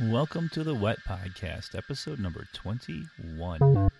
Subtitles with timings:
[0.00, 3.90] Welcome to the Wet Podcast, episode number 21.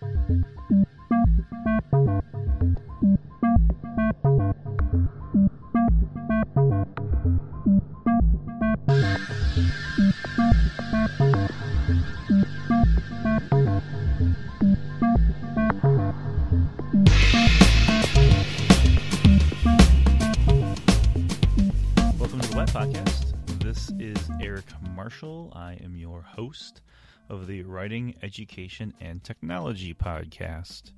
[25.23, 25.53] Marshall.
[25.55, 26.81] I am your host
[27.29, 30.93] of the Writing, Education, and Technology Podcast.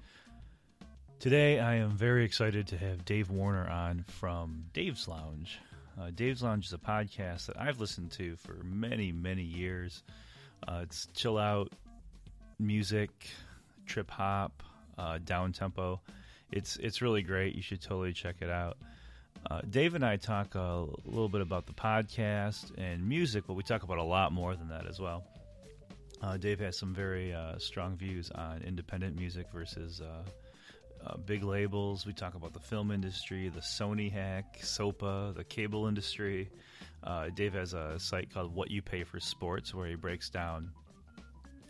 [1.19, 5.59] Today, I am very excited to have Dave Warner on from Dave's Lounge.
[6.01, 10.03] Uh, Dave's Lounge is a podcast that I've listened to for many, many years.
[10.67, 11.73] Uh, it's chill out
[12.59, 13.11] music,
[13.85, 14.63] trip hop,
[14.97, 16.01] uh, down tempo.
[16.51, 17.55] It's it's really great.
[17.55, 18.79] You should totally check it out.
[19.51, 23.63] Uh, Dave and I talk a little bit about the podcast and music, but we
[23.63, 25.25] talk about a lot more than that as well.
[26.23, 30.23] Uh, Dave has some very uh, strong views on independent music versus uh,
[31.07, 32.07] uh, big labels.
[32.07, 36.49] We talk about the film industry, the Sony hack, SOPA, the cable industry.
[37.35, 40.71] Dave has a site called What You Pay for Sports, where he breaks down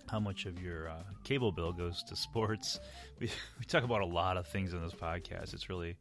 [0.08, 2.78] how much of your uh, cable bill goes to sports.
[3.20, 5.54] We, we talk about a lot of things in this podcast.
[5.54, 5.96] It's really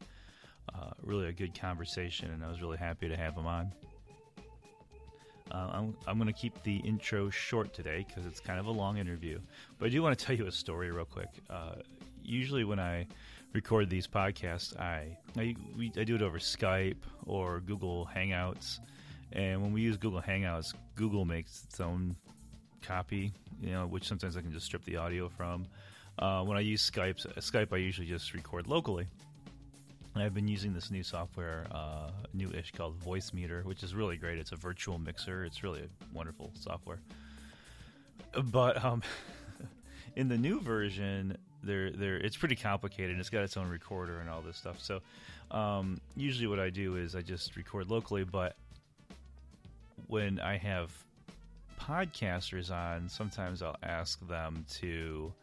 [0.74, 3.72] uh, really a good conversation, and I was really happy to have him on.
[5.52, 8.72] Uh, I'm, I'm going to keep the intro short today because it's kind of a
[8.72, 9.40] long interview.
[9.78, 11.30] But I do want to tell you a story real quick.
[11.50, 11.76] Uh,
[12.24, 13.06] usually, when I
[13.54, 18.80] record these podcasts, I I, we, I do it over Skype or Google Hangouts.
[19.34, 22.16] And when we use Google Hangouts, Google makes its own
[22.82, 25.66] copy, you know, which sometimes I can just strip the audio from.
[26.20, 29.08] Uh, when I use Skype, Skype, I usually just record locally.
[30.16, 34.38] I've been using this new software, uh, new-ish called Voicemeeter, which is really great.
[34.38, 35.44] It's a virtual mixer.
[35.44, 37.00] It's really a wonderful software.
[38.52, 39.02] But um,
[40.16, 43.18] in the new version, there, there, it's pretty complicated.
[43.20, 44.80] It's got its own recorder and all this stuff.
[44.80, 45.02] So
[45.50, 48.24] um, usually, what I do is I just record locally.
[48.24, 48.56] But
[50.08, 50.92] when I have
[51.80, 55.34] podcasters on, sometimes I'll ask them to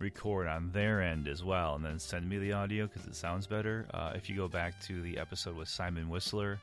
[0.00, 3.46] record on their end as well and then send me the audio because it sounds
[3.46, 3.86] better.
[3.92, 6.58] Uh, if you go back to the episode with Simon Whistler,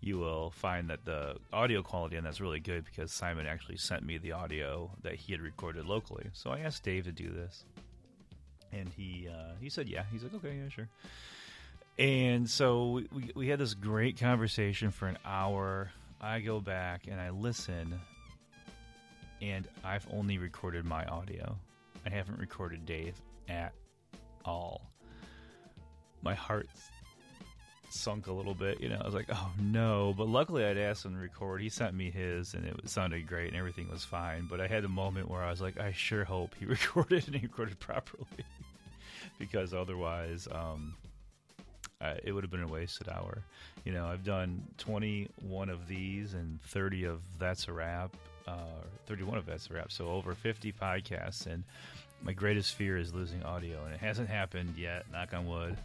[0.00, 4.04] you will find that the audio quality on that's really good because Simon actually sent
[4.04, 6.26] me the audio that he had recorded locally.
[6.32, 7.64] So I asked Dave to do this,
[8.72, 10.04] and he uh, he said yeah.
[10.12, 10.88] He's like okay, yeah, sure.
[11.98, 15.90] And so we, we had this great conversation for an hour.
[16.20, 18.00] I go back and I listen,
[19.42, 21.58] and I've only recorded my audio.
[22.08, 23.74] I haven't recorded Dave at
[24.42, 24.90] all.
[26.22, 26.68] My heart
[27.90, 28.80] sunk a little bit.
[28.80, 30.14] You know, I was like, oh no.
[30.16, 31.60] But luckily, I'd asked him to record.
[31.60, 34.46] He sent me his, and it sounded great, and everything was fine.
[34.48, 37.36] But I had a moment where I was like, I sure hope he recorded and
[37.36, 38.24] he recorded properly,
[39.38, 40.96] because otherwise, um,
[42.00, 43.42] uh, it would have been a wasted hour.
[43.84, 48.16] You know, I've done 21 of these and 30 of That's a Wrap,
[48.48, 51.46] uh, 31 of That's a Wrap, so over 50 podcasts.
[51.46, 51.64] And
[52.22, 55.76] my greatest fear is losing audio, and it hasn't happened yet, knock on wood,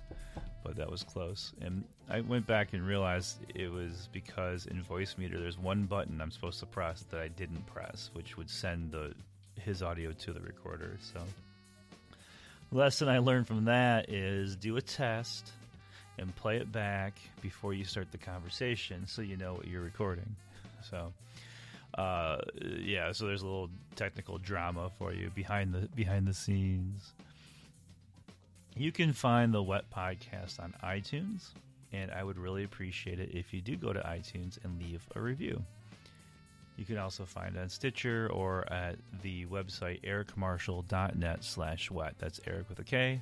[0.64, 1.54] but that was close.
[1.62, 6.32] And I went back and realized it was because in Voicemeeter, there's one button I'm
[6.32, 9.14] supposed to press that I didn't press, which would send the
[9.62, 10.98] his audio to the recorder.
[11.14, 11.22] So,
[12.72, 15.52] lesson I learned from that is do a test
[16.18, 20.36] and play it back before you start the conversation so you know what you're recording.
[20.90, 21.14] So,
[21.98, 22.38] uh,
[22.80, 27.14] yeah, so there's a little technical drama for you behind the behind the scenes.
[28.76, 31.50] You can find the Wet Podcast on iTunes,
[31.92, 35.22] and I would really appreciate it if you do go to iTunes and leave a
[35.22, 35.64] review.
[36.76, 42.16] You can also find on Stitcher or at the website ericmarshall.net slash wet.
[42.18, 43.22] That's Eric with a K,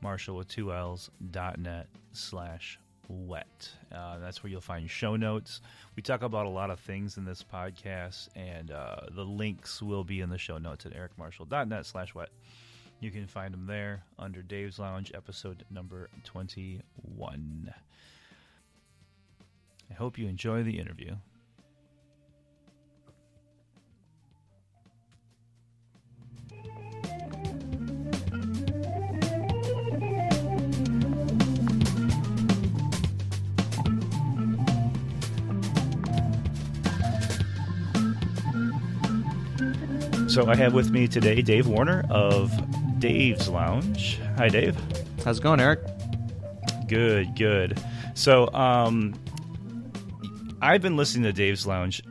[0.00, 2.78] Marshall with two L's, dot net slash
[3.08, 3.70] wet.
[3.92, 5.60] Uh, that's where you'll find show notes.
[5.96, 10.04] We talk about a lot of things in this podcast, and uh, the links will
[10.04, 12.30] be in the show notes at ericmarshall.net slash wet.
[13.00, 17.74] You can find them there under Dave's Lounge, episode number 21.
[19.90, 21.16] I hope you enjoy the interview.
[40.34, 42.50] So I have with me today Dave Warner of
[42.98, 44.18] Dave's Lounge.
[44.36, 44.76] Hi, Dave.
[45.24, 45.78] How's it going, Eric?
[46.88, 47.80] Good, good.
[48.14, 49.14] So, um,
[50.60, 52.02] I've been listening to Dave's Lounge.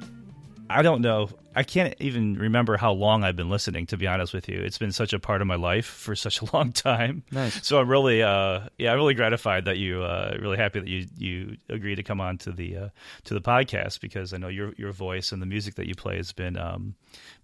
[0.70, 1.32] I don't know.
[1.54, 3.88] I can't even remember how long I've been listening.
[3.88, 6.42] To be honest with you, it's been such a part of my life for such
[6.42, 7.24] a long time.
[7.30, 7.68] Nice.
[7.68, 11.08] So I'm really, uh, yeah, I'm really gratified that you, uh, really happy that you
[11.18, 12.90] you agreed to come on to the uh,
[13.26, 16.16] to the podcast because I know your your voice and the music that you play
[16.16, 16.96] has been um,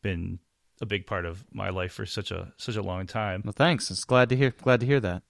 [0.02, 0.40] been
[0.82, 3.42] a big part of my life for such a such a long time.
[3.44, 3.92] Well, thanks.
[3.92, 4.52] It's glad to hear.
[4.52, 5.24] Glad to hear that.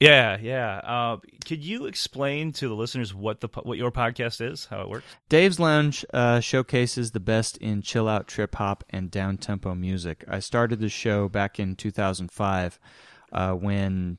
[0.00, 0.76] Yeah, yeah.
[0.84, 4.88] Uh, could you explain to the listeners what the what your podcast is, how it
[4.88, 5.06] works?
[5.28, 10.24] Dave's Lounge uh, showcases the best in chill out, trip hop, and down tempo music.
[10.28, 12.78] I started the show back in 2005
[13.32, 14.18] uh, when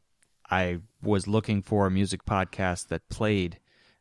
[0.52, 3.60] I was looking for a music podcast that played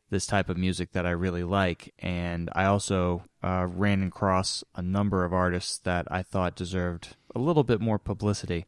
[0.09, 4.81] this type of music that I really like, and I also uh, ran across a
[4.81, 8.65] number of artists that I thought deserved a little bit more publicity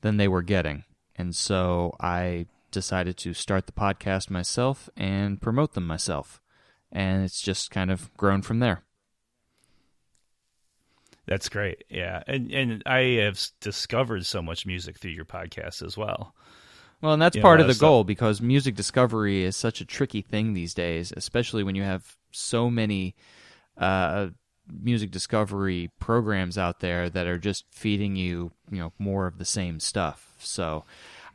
[0.00, 0.84] than they were getting.
[1.16, 6.40] And so I decided to start the podcast myself and promote them myself.
[6.92, 8.82] And it's just kind of grown from there.
[11.26, 11.84] That's great.
[11.90, 12.22] Yeah.
[12.26, 16.34] And and I have discovered so much music through your podcast as well.
[17.02, 19.80] Well, and that's You know, part of the that's goal because music discovery is such
[19.80, 23.14] a tricky thing these days, especially when you have so many
[23.78, 24.28] uh,
[24.70, 29.44] music discovery programs out there that are just feeding you, you know, more of the
[29.44, 30.34] same stuff.
[30.38, 30.84] So,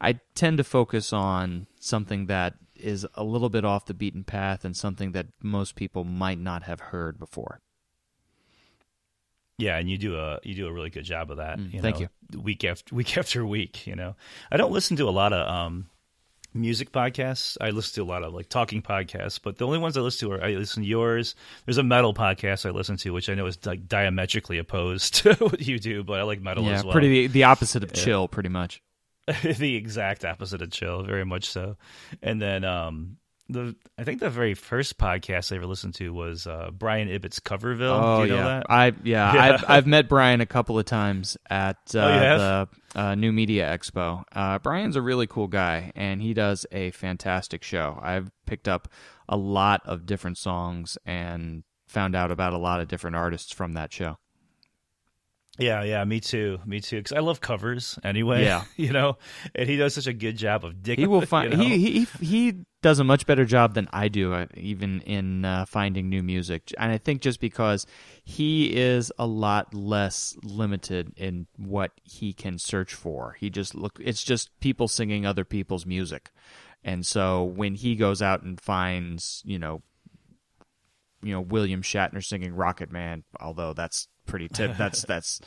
[0.01, 4.65] I tend to focus on something that is a little bit off the beaten path
[4.65, 7.61] and something that most people might not have heard before.
[9.57, 11.59] Yeah, and you do a you do a really good job of that.
[11.59, 12.07] Mm, you thank know,
[12.41, 14.15] Week after week after week, you know.
[14.51, 15.89] I don't listen to a lot of um,
[16.53, 17.57] music podcasts.
[17.61, 20.29] I listen to a lot of like talking podcasts, but the only ones I listen
[20.29, 21.35] to are I listen to yours.
[21.65, 25.33] There's a metal podcast I listen to, which I know is like diametrically opposed to
[25.35, 26.93] what you do, but I like metal yeah, as well.
[26.93, 28.81] pretty the, the opposite of chill, pretty much.
[29.43, 31.77] the exact opposite of chill, very much so.
[32.21, 33.17] And then um
[33.51, 37.39] the I think the very first podcast I ever listened to was uh, Brian Ibbott's
[37.39, 38.01] Coverville.
[38.01, 38.65] Oh Do you know yeah, that?
[38.69, 38.93] I yeah,
[39.33, 39.43] Yeah.
[39.43, 43.67] I've I've met Brian a couple of times at uh, Oh, the uh, New Media
[43.77, 44.23] Expo.
[44.31, 47.99] Uh, Brian's a really cool guy, and he does a fantastic show.
[48.01, 48.87] I've picked up
[49.29, 53.73] a lot of different songs and found out about a lot of different artists from
[53.73, 54.17] that show.
[55.59, 56.97] Yeah, yeah, me too, me too.
[56.97, 58.43] Because I love covers anyway.
[58.43, 58.63] Yeah.
[58.77, 59.17] you know,
[59.53, 61.03] and he does such a good job of digging.
[61.03, 61.63] He will find you know?
[61.63, 65.65] he, he he does a much better job than I do, uh, even in uh,
[65.65, 66.71] finding new music.
[66.77, 67.85] And I think just because
[68.23, 73.99] he is a lot less limited in what he can search for, he just look.
[74.01, 76.31] It's just people singing other people's music,
[76.81, 79.83] and so when he goes out and finds, you know,
[81.21, 84.75] you know William Shatner singing Rocket Man, although that's pretty tip.
[84.77, 85.41] That's that's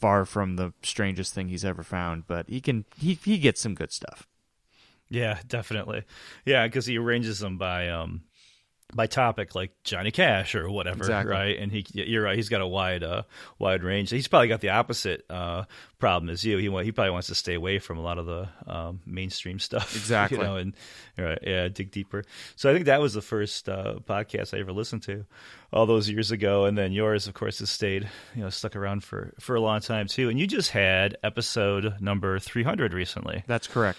[0.00, 3.74] far from the strangest thing he's ever found, but he can he he gets some
[3.74, 4.26] good stuff.
[5.08, 6.04] Yeah, definitely.
[6.44, 8.22] Yeah, because he arranges them by um
[8.92, 11.32] by topic, like Johnny Cash or whatever, Exactly.
[11.32, 11.58] right?
[11.58, 12.36] And he, you're right.
[12.36, 13.22] He's got a wide, uh,
[13.58, 14.10] wide range.
[14.10, 15.64] He's probably got the opposite uh,
[15.98, 16.58] problem as you.
[16.58, 19.96] He he probably wants to stay away from a lot of the um, mainstream stuff,
[19.96, 20.38] Exactly.
[20.38, 20.74] You know, and
[21.18, 22.24] right, yeah, dig deeper.
[22.56, 25.24] So I think that was the first uh, podcast I ever listened to,
[25.72, 26.66] all those years ago.
[26.66, 29.80] And then yours, of course, has stayed, you know, stuck around for for a long
[29.80, 30.28] time too.
[30.28, 33.98] And you just had episode number 300 recently, That's correct.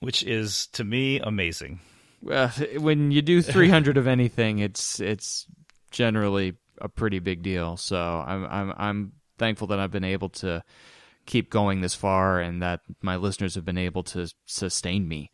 [0.00, 1.80] which is to me amazing.
[2.30, 5.46] Uh, when you do 300 of anything, it's it's
[5.90, 7.76] generally a pretty big deal.
[7.76, 10.62] So I'm I'm I'm thankful that I've been able to
[11.26, 15.30] keep going this far, and that my listeners have been able to sustain me,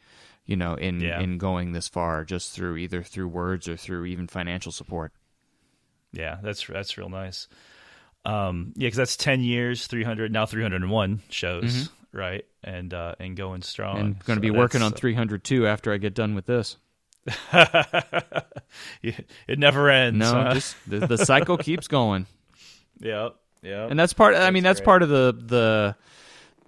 [0.46, 1.20] you know, in Yeah.
[1.20, 5.12] in going this far, just through either through words or through even financial support.
[6.12, 7.48] Yeah, that's that's real nice.
[8.24, 12.44] Um, yeah, because that's ten years, three hundred now, three hundred and one shows, right?
[12.62, 13.98] And uh, and going strong.
[13.98, 16.76] and going to So be working on 302 after I get done with this.
[19.02, 20.18] it never ends.
[20.18, 20.54] No, huh?
[20.54, 22.26] just the, the cycle keeps going.
[23.00, 23.30] yeah,
[23.62, 24.86] yeah, and that's part i mean That's that's great.
[24.86, 25.96] part of the the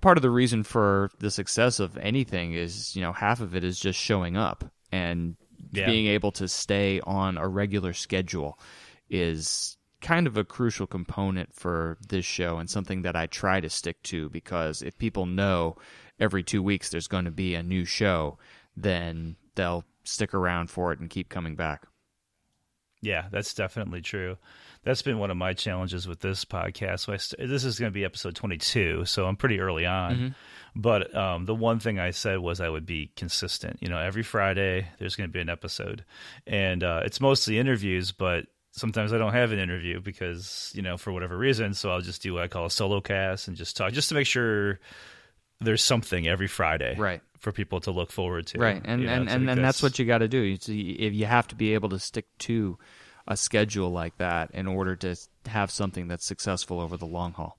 [0.00, 3.64] part of the reason for the success of anything is you know half of it
[3.64, 5.36] is just showing up and
[5.72, 5.86] Yeah.
[5.86, 8.58] being able to stay on a regular schedule
[9.10, 13.70] is kind of a crucial component for this show and something that I try to
[13.70, 15.76] stick to because if people know
[16.20, 18.38] every 2 weeks there's going to be a new show
[18.76, 21.86] then they'll stick around for it and keep coming back
[23.04, 24.38] Yeah, that's definitely true.
[24.82, 27.00] That's been one of my challenges with this podcast.
[27.00, 30.14] So I st- this is going to be episode 22, so I'm pretty early on.
[30.14, 30.28] Mm-hmm.
[30.76, 33.78] But um, the one thing I said was I would be consistent.
[33.80, 36.04] You know, every Friday there's going to be an episode,
[36.46, 40.96] and uh, it's mostly interviews, but sometimes I don't have an interview because you know
[40.96, 41.74] for whatever reason.
[41.74, 44.14] So I'll just do what I call a solo cast and just talk, just to
[44.14, 44.80] make sure
[45.64, 47.20] there's something every Friday, Right.
[47.40, 49.98] for people to look forward to, right and you know, and and, and that's what
[49.98, 52.78] you got to do you see, if you have to be able to stick to
[53.26, 55.16] a schedule like that in order to
[55.46, 57.58] have something that's successful over the long haul.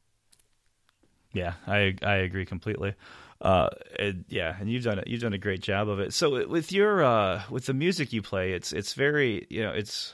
[1.34, 2.94] Yeah, I I agree completely.
[3.42, 3.68] Uh,
[4.00, 5.08] and, yeah, and you've done it.
[5.08, 6.14] You've done a great job of it.
[6.14, 10.14] So with your uh, with the music you play, it's it's very you know it's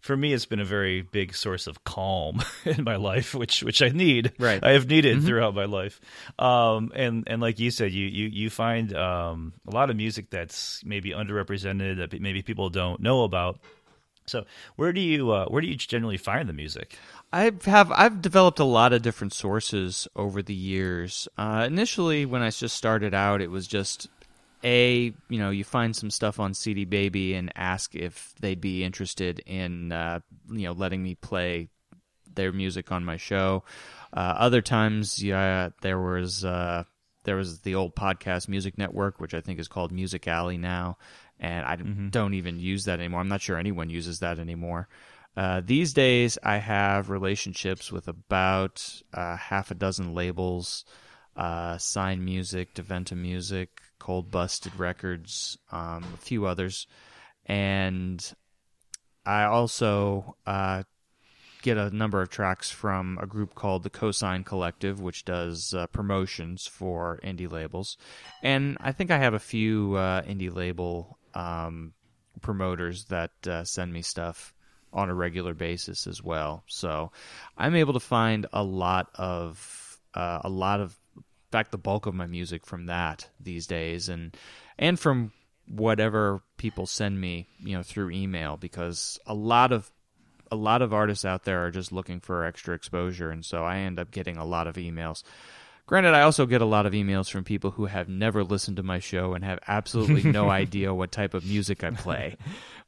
[0.00, 3.82] for me it's been a very big source of calm in my life, which which
[3.82, 4.32] I need.
[4.38, 5.26] Right, I have needed mm-hmm.
[5.26, 6.00] throughout my life.
[6.38, 10.30] Um, and and like you said, you you you find um a lot of music
[10.30, 13.58] that's maybe underrepresented that maybe people don't know about.
[14.26, 14.44] So
[14.76, 16.98] where do you uh, where do you generally find the music?
[17.32, 21.28] I have I've developed a lot of different sources over the years.
[21.36, 24.08] Uh, initially, when I just started out, it was just
[24.64, 28.84] a you know you find some stuff on CD Baby and ask if they'd be
[28.84, 31.68] interested in uh, you know letting me play
[32.34, 33.64] their music on my show.
[34.12, 36.84] Uh, other times, yeah, there was uh,
[37.24, 40.96] there was the old podcast Music Network, which I think is called Music Alley now,
[41.38, 42.08] and I mm-hmm.
[42.08, 43.20] don't even use that anymore.
[43.20, 44.88] I'm not sure anyone uses that anymore.
[45.36, 50.84] Uh, these days, I have relationships with about uh, half a dozen labels,
[51.36, 56.86] uh, Sign Music, Deventa Music, Cold Busted Records, um, a few others,
[57.46, 58.34] and
[59.24, 60.84] I also uh,
[61.62, 65.86] get a number of tracks from a group called the Cosine Collective, which does uh,
[65.88, 67.96] promotions for indie labels,
[68.42, 71.92] and I think I have a few uh, indie label um,
[72.40, 73.32] promoters that
[73.64, 74.54] send me stuff
[74.92, 76.64] on a regular basis as well.
[76.66, 77.12] So
[77.56, 80.98] I'm able to find a lot of uh, a lot of
[81.50, 84.36] fact the bulk of my music from that these days and
[84.78, 85.32] and from
[85.68, 89.90] whatever people send me, you know, through email because a lot of
[90.50, 93.78] a lot of artists out there are just looking for extra exposure and so I
[93.78, 95.22] end up getting a lot of emails.
[95.86, 98.82] Granted, I also get a lot of emails from people who have never listened to
[98.82, 102.36] my show and have absolutely no idea what type of music I play.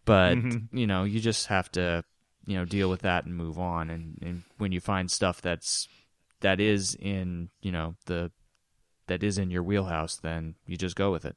[0.05, 0.77] But mm-hmm.
[0.77, 2.05] you know, you just have to
[2.47, 3.91] you know deal with that and move on.
[3.91, 5.89] And, and when you find stuff that's
[6.41, 8.31] that is in you know the
[9.11, 11.35] that is in your wheelhouse, then you just go with it.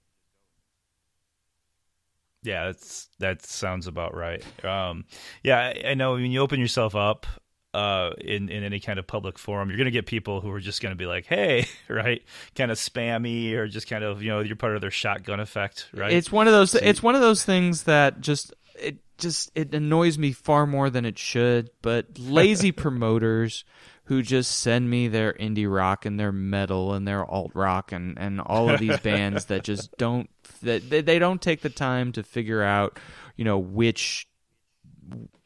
[2.43, 4.43] Yeah, that's that sounds about right.
[4.63, 5.05] Um,
[5.43, 7.25] yeah, I, I know when you open yourself up
[7.73, 10.59] uh, in in any kind of public forum, you're going to get people who are
[10.59, 12.21] just going to be like, "Hey," right,
[12.53, 15.89] kind of spammy or just kind of you know you're part of their shotgun effect,
[15.93, 16.13] right?
[16.13, 16.71] It's one of those.
[16.71, 20.89] So, it's one of those things that just it just it annoys me far more
[20.89, 21.71] than it should.
[21.81, 23.65] But lazy promoters
[24.05, 28.17] who just send me their indie rock and their metal and their alt rock and
[28.19, 30.29] and all of these bands that just don't
[30.61, 32.99] that they, they don't take the time to figure out
[33.35, 34.27] you know which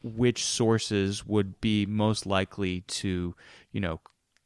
[0.02, 3.34] which sources would be most likely to,
[3.72, 4.00] you know,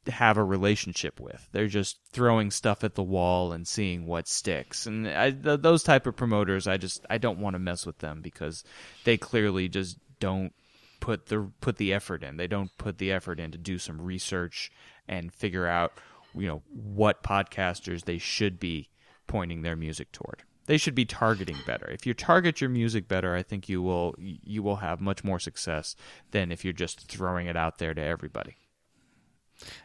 [0.09, 1.49] have a relationship with.
[1.53, 4.87] They're just throwing stuff at the wall and seeing what sticks.
[4.87, 7.99] And I, th- those type of promoters, I just I don't want to mess with
[7.99, 8.65] them because
[9.05, 10.53] they clearly just don't
[11.01, 12.37] put the put the effort in.
[12.37, 14.73] They don't put the effort in to do some research
[15.09, 15.93] and figure out,
[16.35, 18.89] you know, what podcasters they should be
[19.27, 21.91] pointing their music toward they should be targeting better.
[21.91, 25.39] If you target your music better, I think you will you will have much more
[25.39, 25.97] success
[26.31, 28.57] than if you're just throwing it out there to everybody.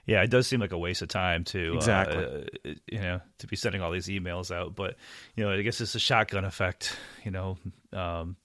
[0.06, 3.22] Yeah, it does seem like a waste of time to uh, exactly uh, you know
[3.40, 4.76] to be sending all these emails out.
[4.76, 4.96] But
[5.36, 6.96] you know, I guess it's a shotgun effect.
[7.24, 7.58] You know,
[7.94, 8.36] um,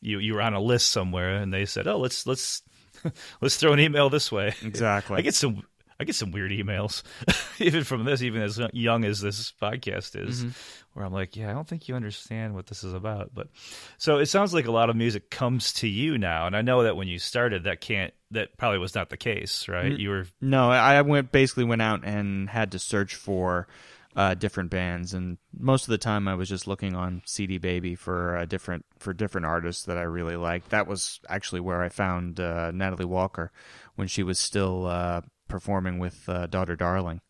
[0.00, 2.62] you you were on a list somewhere and they said, "Oh, let's let's
[3.40, 5.16] let's throw an email this way." Exactly.
[5.16, 5.62] I get some
[6.02, 7.02] I get some weird emails,
[7.60, 10.50] even from this, even as young as this podcast is, mm-hmm.
[10.92, 13.30] where I'm like, yeah, I don't think you understand what this is about.
[13.32, 13.48] But
[13.98, 16.82] so it sounds like a lot of music comes to you now, and I know
[16.82, 19.96] that when you started, that can't, that probably was not the case, right?
[19.96, 23.68] You were no, I went basically went out and had to search for
[24.14, 27.94] uh, different bands, and most of the time I was just looking on CD Baby
[27.94, 30.70] for uh, different for different artists that I really liked.
[30.70, 33.52] That was actually where I found uh, Natalie Walker
[33.94, 37.20] when she was still uh, performing with uh, Daughter Darling.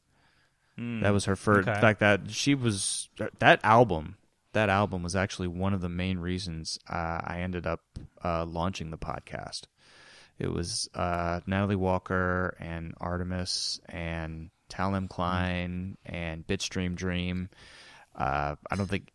[0.79, 1.69] Mm, that was her first.
[1.69, 1.77] Okay.
[1.77, 3.11] In fact, that she was
[3.41, 4.17] that album.
[4.53, 7.81] That album was actually one of the main reasons uh, I ended up
[8.25, 9.63] uh, launching the podcast.
[10.39, 15.09] It was uh, Natalie Walker and Artemis and Tal M.
[15.09, 17.49] Klein and Bitstream Dream.
[18.15, 19.11] Uh, I don't think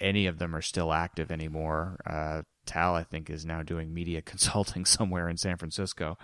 [0.00, 2.00] any of them are still active anymore.
[2.06, 6.18] Uh, Tal, I think, is now doing media consulting somewhere in San Francisco.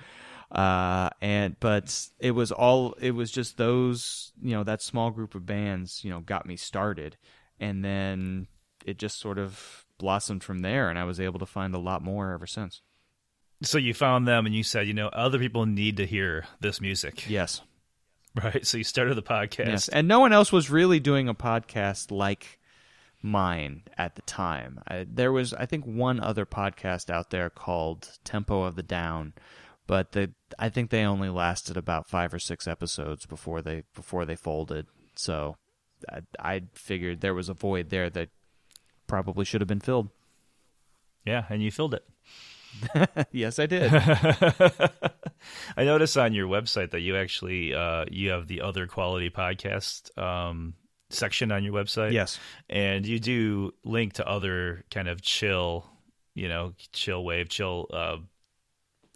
[0.50, 5.34] Uh, and but it was all it was just those you know that small group
[5.34, 7.16] of bands you know got me started,
[7.60, 8.46] and then
[8.86, 12.02] it just sort of blossomed from there, and I was able to find a lot
[12.02, 12.80] more ever since.
[13.62, 16.80] So you found them, and you said, you know, other people need to hear this
[16.80, 17.28] music.
[17.28, 17.60] Yes.
[18.40, 18.64] Right.
[18.64, 19.66] So you started the podcast.
[19.66, 19.88] Yes.
[19.88, 22.60] And no one else was really doing a podcast like
[23.20, 24.80] mine at the time.
[24.86, 29.32] I, there was, I think, one other podcast out there called Tempo of the Down,
[29.88, 34.24] but the I think they only lasted about five or six episodes before they before
[34.24, 34.86] they folded.
[35.16, 35.56] So
[36.08, 38.28] I, I figured there was a void there that
[39.08, 40.10] probably should have been filled.
[41.24, 43.26] Yeah, and you filled it.
[43.32, 43.92] yes, I did.
[45.76, 50.16] I noticed on your website that you actually uh, you have the other quality podcast
[50.18, 50.74] um,
[51.08, 52.12] section on your website.
[52.12, 55.86] Yes, and you do link to other kind of chill,
[56.34, 58.18] you know, chill wave, chill uh,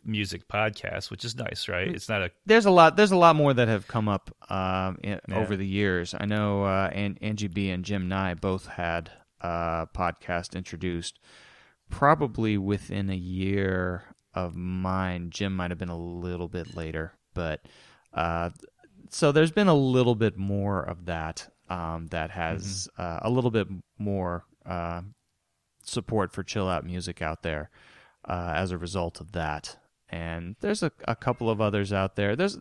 [0.04, 1.88] music podcasts, which is nice, right?
[1.88, 4.98] It's not a there's a lot there's a lot more that have come up um,
[5.02, 5.36] in, yeah.
[5.36, 6.14] over the years.
[6.18, 11.18] I know uh, Angie B and Jim Nye both had a podcast introduced
[11.90, 14.04] probably within a year
[14.34, 15.30] of mine.
[15.30, 17.66] Jim might have been a little bit later, but
[18.14, 18.50] uh,
[19.10, 23.02] so there's been a little bit more of that um, that has mm-hmm.
[23.02, 23.68] uh, a little bit
[23.98, 25.02] more uh,
[25.84, 27.70] support for chill out music out there
[28.24, 29.76] uh, as a result of that.
[30.12, 32.36] And there's a, a couple of others out there.
[32.36, 32.58] There's,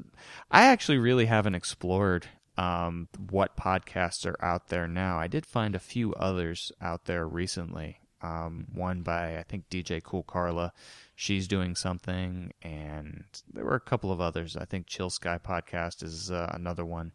[0.49, 2.27] I actually really haven't explored
[2.57, 5.19] um, what podcasts are out there now.
[5.19, 10.01] I did find a few others out there recently um, one by I think DJ
[10.01, 10.73] Cool Carla.
[11.15, 14.55] She's doing something, and there were a couple of others.
[14.55, 17.11] I think Chill Sky Podcast is uh, another one.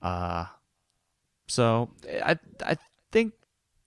[0.00, 0.46] Uh,
[1.48, 2.76] so I I
[3.10, 3.34] think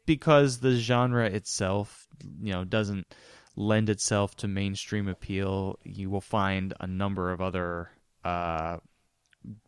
[0.06, 2.08] because the genre itself,
[2.42, 3.08] you know, doesn't
[3.56, 7.92] lend itself to mainstream appeal, you will find a number of other
[8.24, 8.78] uh,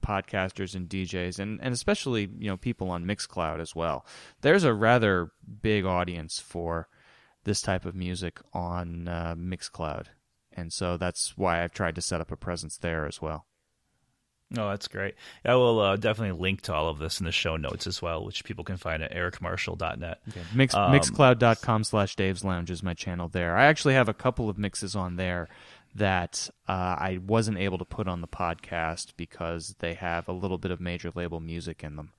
[0.05, 4.05] podcasters and DJs and, and especially, you know, people on Mixcloud as well.
[4.41, 6.87] There's a rather big audience for
[7.43, 10.07] this type of music on uh, Mixcloud.
[10.51, 13.47] And so that's why I've tried to set up a presence there as well.
[14.57, 15.15] Oh, that's great.
[15.43, 18.23] I will uh, definitely link to all of this in the show notes as well,
[18.23, 20.21] which people can find at ericmarshall.net.
[20.29, 20.41] Okay.
[20.53, 23.57] Mix, um, mixcloud.com slash Dave's Lounge is my channel there.
[23.57, 25.49] I actually have a couple of mixes on there
[25.95, 30.57] that uh, I wasn't able to put on the podcast because they have a little
[30.57, 32.11] bit of major label music in them,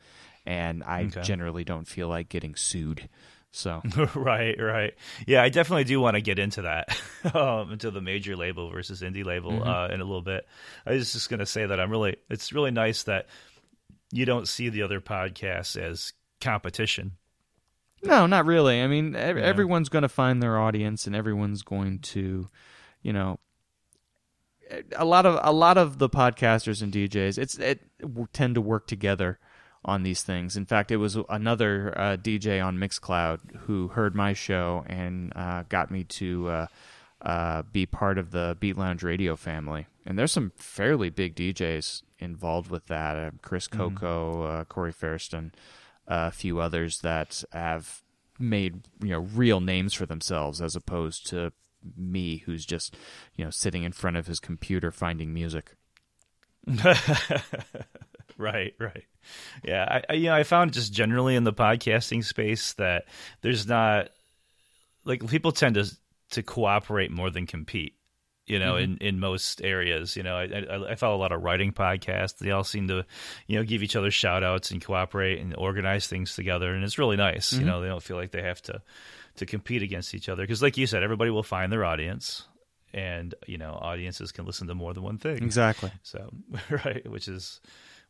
[0.47, 1.23] and I okay.
[1.23, 3.09] generally don't feel like getting sued.
[3.55, 3.83] So
[4.17, 4.95] right, right,
[5.29, 6.99] yeah, I definitely do want to get into that,
[7.35, 9.69] um, into the major label versus indie label mm-hmm.
[9.69, 10.47] uh, in a little bit.
[10.85, 13.29] I was just gonna say that I'm really, it's really nice that
[14.11, 17.13] you don't see the other podcasts as competition.
[18.03, 18.83] No, not really.
[18.83, 19.45] I mean, ev- yeah.
[19.45, 22.49] everyone's going to find their audience, and everyone's going to,
[23.03, 23.39] you know,
[24.97, 27.83] a lot of a lot of the podcasters and DJs it's it
[28.33, 29.39] tend to work together
[29.85, 30.57] on these things.
[30.57, 35.65] In fact, it was another uh, DJ on Mixcloud who heard my show and uh,
[35.69, 36.67] got me to uh,
[37.23, 39.87] uh be part of the Beat Lounge Radio family.
[40.07, 43.97] And there's some fairly big DJs involved with that: uh, Chris mm-hmm.
[43.97, 44.69] Coco, mm.
[44.69, 45.53] Corey Fairston,
[46.07, 48.03] a few others that have
[48.39, 51.53] made you know real names for themselves as opposed to
[51.97, 52.97] me who's just
[53.37, 55.77] you know sitting in front of his computer finding music
[58.39, 59.05] right right
[59.65, 63.07] yeah I, I you know i found just generally in the podcasting space that
[63.43, 64.09] there's not
[65.05, 65.91] like people tend to
[66.31, 67.95] to cooperate more than compete
[68.47, 68.93] you know, mm-hmm.
[68.93, 70.17] in, in most areas.
[70.17, 72.37] You know, I, I, I, follow a lot of writing podcasts.
[72.37, 73.07] They all seem to,
[73.47, 76.75] you know, give each other shout outs and cooperate and organize things together.
[76.75, 77.53] And it's really nice.
[77.53, 77.61] Mm-hmm.
[77.61, 78.83] You know, they don't feel like they have to
[79.37, 82.47] to compete against each other because like you said everybody will find their audience
[82.93, 86.31] and you know audiences can listen to more than one thing exactly so
[86.85, 87.61] right which is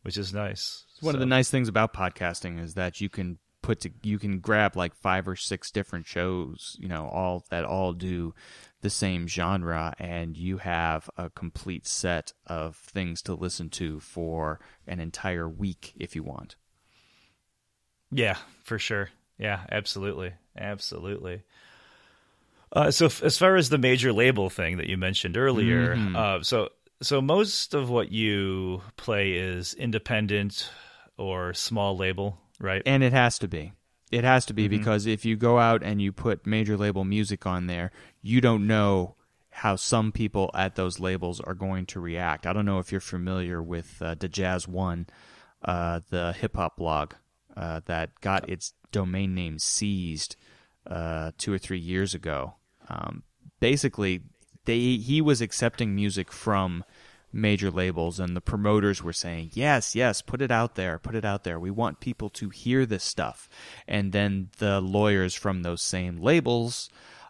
[0.02, 1.16] which is nice one so.
[1.16, 4.76] of the nice things about podcasting is that you can put to you can grab
[4.76, 8.34] like five or six different shows you know all that all do
[8.82, 14.60] the same genre and you have a complete set of things to listen to for
[14.86, 16.56] an entire week if you want
[18.10, 21.42] yeah for sure yeah absolutely Absolutely.
[22.72, 26.16] Uh, so, f- as far as the major label thing that you mentioned earlier, mm-hmm.
[26.16, 26.70] uh, so
[27.02, 30.70] so most of what you play is independent
[31.16, 32.82] or small label, right?
[32.84, 33.72] And it has to be.
[34.10, 34.78] It has to be mm-hmm.
[34.78, 37.90] because if you go out and you put major label music on there,
[38.22, 39.16] you don't know
[39.50, 42.46] how some people at those labels are going to react.
[42.46, 45.08] I don't know if you're familiar with uh, Dajaz1,
[45.64, 47.14] uh, the hip hop blog
[47.56, 50.36] uh, that got its domain name seized
[50.86, 52.54] uh, two or three years ago.
[52.88, 53.22] Um,
[53.60, 54.22] basically,
[54.64, 56.84] they he was accepting music from
[57.34, 61.24] major labels, and the promoters were saying, "Yes, yes, put it out there, put it
[61.24, 61.58] out there.
[61.58, 63.48] We want people to hear this stuff."
[63.86, 66.88] And then the lawyers from those same labels.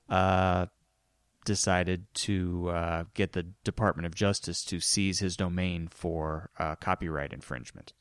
[0.08, 0.66] Uh,
[1.44, 7.32] decided to uh, get the Department of Justice to seize his domain for uh, copyright
[7.32, 7.92] infringement.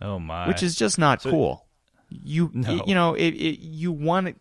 [0.00, 0.46] Oh my!
[0.46, 1.66] Which is just not so, cool.
[2.10, 2.84] You No.
[2.86, 4.36] you know it, it you want it.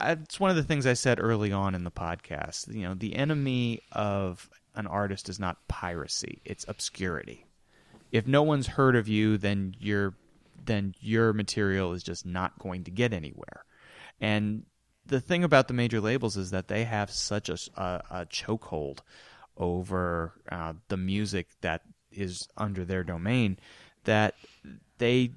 [0.00, 2.74] It's one of the things I said early on in the podcast.
[2.74, 7.46] You know, the enemy of an artist is not piracy; it's obscurity.
[8.12, 10.14] If no one's heard of you, then your
[10.64, 13.64] then your material is just not going to get anywhere.
[14.20, 14.64] And
[15.06, 18.98] the thing about the major labels is that they have such a, a, a chokehold
[19.56, 23.58] over uh, the music that is under their domain
[24.04, 24.34] that
[24.98, 25.32] they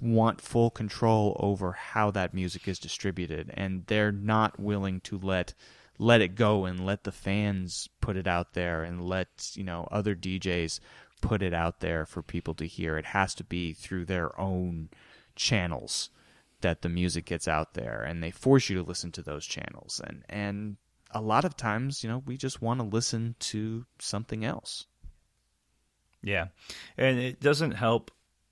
[0.00, 5.52] want full control over how that music is distributed and they're not willing to let
[6.00, 9.86] let it go and let the fans put it out there and let you know
[9.90, 10.80] other DJs
[11.20, 12.96] put it out there for people to hear.
[12.96, 14.88] It has to be through their own
[15.36, 16.08] channels
[16.62, 20.00] that the music gets out there and they force you to listen to those channels.
[20.02, 20.76] And and
[21.10, 24.86] a lot of times you know we just want to listen to something else.
[26.22, 26.46] Yeah,
[26.96, 28.10] and it doesn't help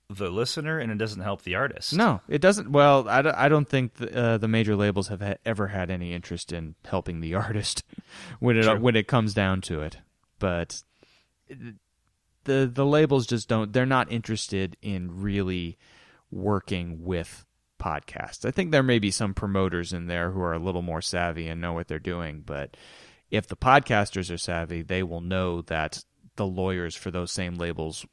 [0.09, 1.93] the listener, and it doesn't help the artist.
[1.93, 5.21] no it doesn't well i, don't- I don't think the, uh, the major labels have
[5.21, 7.83] ha- ever had any interest in helping the artist
[8.39, 8.79] when it True.
[8.79, 9.97] when it comes down to it
[10.39, 10.81] but
[12.45, 15.77] the the labels just don't they're not interested in really
[16.31, 17.45] working with
[17.79, 18.45] podcasts.
[18.45, 21.47] I think there may be some promoters in there who are a little more savvy
[21.47, 22.75] and know what they're doing, but
[23.31, 26.03] if the podcasters are savvy, they will know that
[26.35, 28.05] the lawyers for those same labels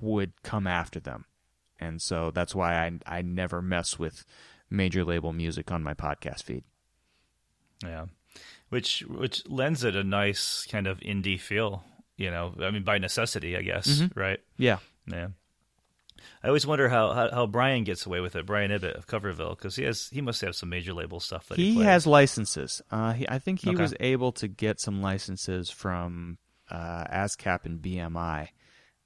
[0.00, 1.24] would come after them.
[1.78, 4.24] And so that's why I I never mess with
[4.68, 6.64] major label music on my podcast feed.
[7.82, 8.06] Yeah,
[8.68, 11.84] which which lends it a nice kind of indie feel.
[12.16, 14.14] You know, I mean, by necessity, I guess, Mhm.
[14.14, 14.40] right?
[14.58, 14.78] Yeah.
[15.06, 15.28] Yeah.
[16.42, 19.56] I always wonder how, how, how Brian gets away with it, Brian Ibbott of Coverville,
[19.56, 22.82] because he has he must have some major label stuff that he, he has licenses.
[22.90, 23.80] Uh, he, I think he Okay.
[23.80, 26.36] was able to get some licenses from
[26.70, 28.48] uh, ASCAP and BMI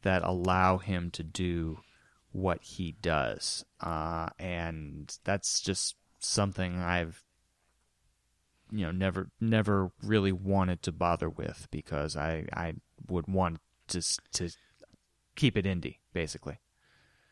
[0.04, 1.80] that allow him to do
[2.30, 7.22] what he does, uh, and that's just something I've
[8.70, 12.74] you know never never really wanted to bother with because I I
[13.08, 14.50] would want to to
[15.36, 16.58] keep it indie basically.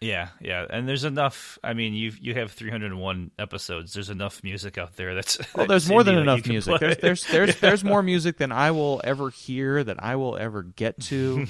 [0.03, 1.59] Yeah, yeah, and there's enough.
[1.63, 3.95] I mean, you you have 301 episodes.
[3.95, 5.15] There's enough music out there.
[5.15, 6.81] That's Well, there's more than indie that you enough music.
[6.81, 10.63] There's, there's there's there's more music than I will ever hear that I will ever
[10.65, 11.47] get to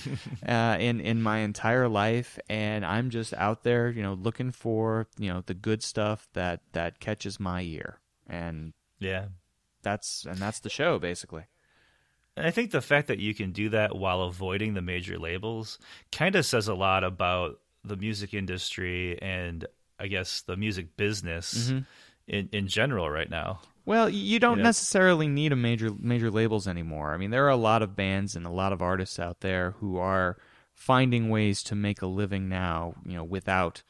[0.47, 5.09] uh, in in my entire life, and I'm just out there, you know, looking for
[5.19, 9.27] you know the good stuff that that catches my ear, and yeah.
[9.83, 11.45] that's and that's the show basically.
[12.37, 15.79] And I think the fact that you can do that while avoiding the major labels
[16.11, 19.67] kind of says a lot about the music industry and
[19.99, 21.87] I guess the music business Mhm.
[22.27, 23.61] in in general right now.
[23.85, 24.69] Well, you don't You know?
[24.69, 27.13] necessarily need a major major labels anymore.
[27.13, 29.73] I mean, there are a lot of bands and a lot of artists out there
[29.73, 30.37] who are
[30.73, 33.83] finding ways to make a living now, you know, without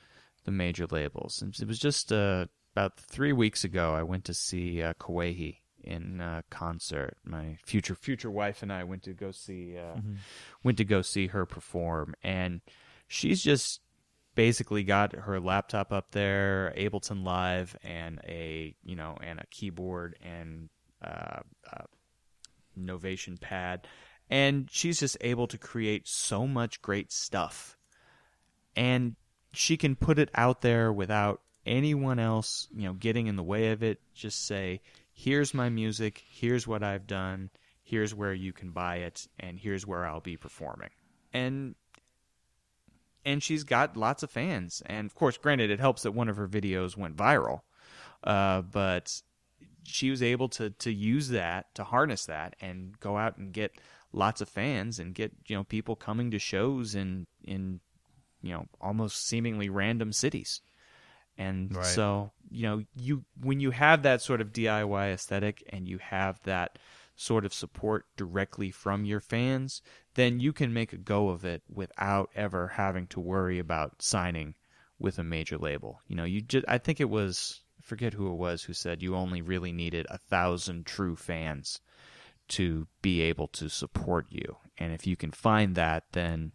[0.44, 1.40] the major labels.
[1.42, 4.94] And it was just uh, about three weeks ago I went to see uh,
[5.85, 7.18] in uh, concert.
[7.24, 10.00] My future future wife and I went to go see uh,
[10.64, 12.61] went to go see her perform, and
[13.09, 13.82] she's just
[14.35, 20.16] basically got her laptop up there, Ableton Live, and a you know, and a keyboard
[20.23, 20.68] and
[21.03, 21.40] uh,
[21.73, 21.85] uh,
[22.79, 23.87] Novation pad,
[24.31, 27.77] and she's just able to create so much great stuff,
[28.77, 29.16] and
[29.53, 33.71] she can put it out there without anyone else, you know, getting in the way
[33.71, 34.01] of it.
[34.14, 34.81] Just say,
[35.12, 36.23] "Here's my music.
[36.27, 37.51] Here's what I've done.
[37.83, 40.90] Here's where you can buy it, and here's where I'll be performing."
[41.35, 41.75] And
[43.24, 44.82] and she's got lots of fans.
[44.87, 47.61] And of course, granted, it helps that one of her videos went viral,
[48.24, 49.22] uh, but
[49.85, 53.72] she was able to to use that to harness that and go out and get
[54.12, 57.80] lots of fans and get you know people coming to shows in in
[58.42, 60.61] you know almost seemingly random cities.
[61.38, 61.85] And Right.
[61.85, 66.40] so, you know, you when you have that sort of DIY aesthetic and you have
[66.44, 66.78] that
[67.22, 69.80] sort of support directly from your fans,
[70.14, 74.54] then you can make a go of it without ever having to worry about signing
[74.98, 76.00] with a major label.
[76.06, 79.02] You know, you just I think it was I forget who it was who said
[79.02, 81.80] you only really needed a thousand true fans
[82.48, 84.56] to be able to support you.
[84.78, 86.52] And if you can find that, then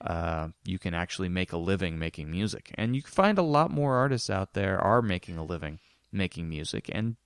[0.00, 2.72] uh, you can actually make a living making music.
[2.76, 5.80] And you find a lot more artists out there are making a living
[6.12, 6.88] making music.
[6.92, 7.16] And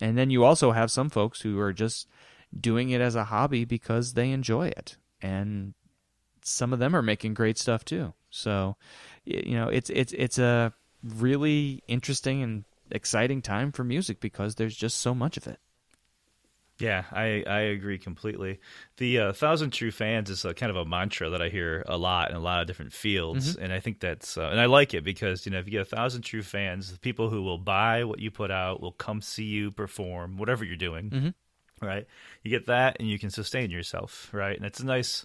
[0.00, 2.08] and then you also have some folks who are just
[2.58, 4.96] doing it as a hobby because they enjoy it.
[5.20, 5.74] And
[6.42, 8.12] some of them are making great stuff too.
[8.30, 8.76] So,
[9.24, 14.76] you know, it's it's it's a really interesting and exciting time for music because there's
[14.76, 15.58] just so much of it.
[16.80, 18.58] Yeah, I, I agree completely.
[18.96, 21.96] The uh, thousand true fans is a kind of a mantra that I hear a
[21.96, 23.62] lot in a lot of different fields, Mm-hmm.
[23.64, 25.82] and I think that's uh, and I like it because you know if you get
[25.82, 29.20] a thousand true fans, the people who will buy what you put out will come
[29.22, 31.86] see you perform whatever you're doing, Mm-hmm.
[31.86, 32.06] right?
[32.42, 34.56] You get that, and you can sustain yourself, right?
[34.56, 35.24] And it's a nice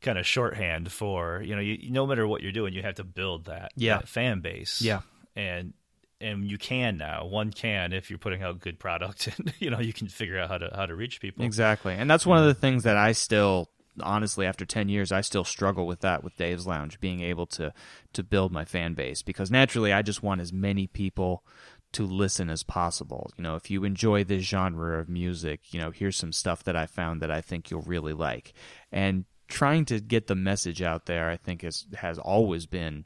[0.00, 3.04] kind of shorthand for you know you, no matter what you're doing, you have to
[3.04, 3.98] build that, Yeah.
[3.98, 5.02] that fan base, Yeah.
[5.36, 5.74] and
[6.22, 9.80] and you can now one can if you're putting out good product and you know
[9.80, 11.94] you can figure out how to how to reach people Exactly.
[11.94, 15.44] And that's one of the things that I still honestly after 10 years I still
[15.44, 17.72] struggle with that with Dave's Lounge being able to
[18.14, 21.44] to build my fan base because naturally I just want as many people
[21.92, 23.30] to listen as possible.
[23.36, 26.74] You know, if you enjoy this genre of music, you know, here's some stuff that
[26.74, 28.54] I found that I think you'll really like.
[28.90, 33.04] And trying to get the message out there I think is has always been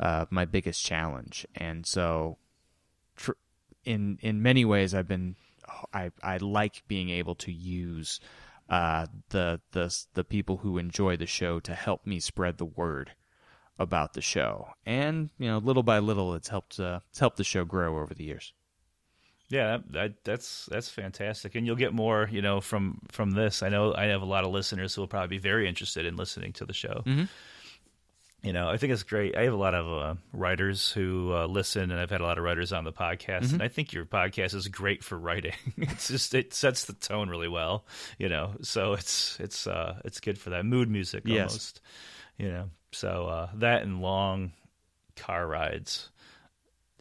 [0.00, 1.46] uh, my biggest challenge.
[1.54, 2.38] And so
[3.16, 3.32] tr-
[3.84, 5.36] in in many ways I've been
[5.92, 8.20] I I like being able to use
[8.68, 13.12] uh, the the the people who enjoy the show to help me spread the word
[13.78, 17.44] about the show, and you know, little by little, it's helped uh, it's helped the
[17.44, 18.52] show grow over the years.
[19.48, 23.62] yeah that, that, that's that's fantastic and you'll get more you know from from this
[23.62, 26.16] i know i have a lot of listeners who will probably be very interested in
[26.16, 27.28] listening to the show Mhm.
[28.42, 31.46] You know i think it's great i have a lot of uh, writers who uh,
[31.46, 33.54] listen and i've had a lot of writers on the podcast Mm-hmm.
[33.54, 37.28] and i think your podcast is great for writing it's just it sets the tone
[37.28, 37.84] really well
[38.18, 41.38] you know so it's it's uh it's good for that mood music Yes.
[41.50, 41.80] almost
[42.38, 44.52] you know so uh that and long
[45.16, 46.08] car rides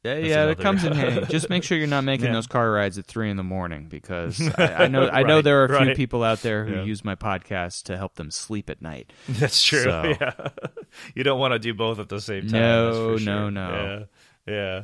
[0.04, 1.28] Yeah, That's yeah, it comes in handy.
[1.28, 2.34] Just make sure you're not making Yeah.
[2.34, 5.62] those car rides at three in the morning because I, I know I know there
[5.62, 5.96] are a few right.
[5.96, 6.84] people out there who Yeah.
[6.84, 9.14] use my podcast to help them sleep at night.
[9.30, 9.84] That's true.
[9.84, 10.48] So- Yeah,
[11.16, 12.52] you don't want to do both at the same time.
[12.60, 14.06] No, for no, no.
[14.48, 14.84] Yeah,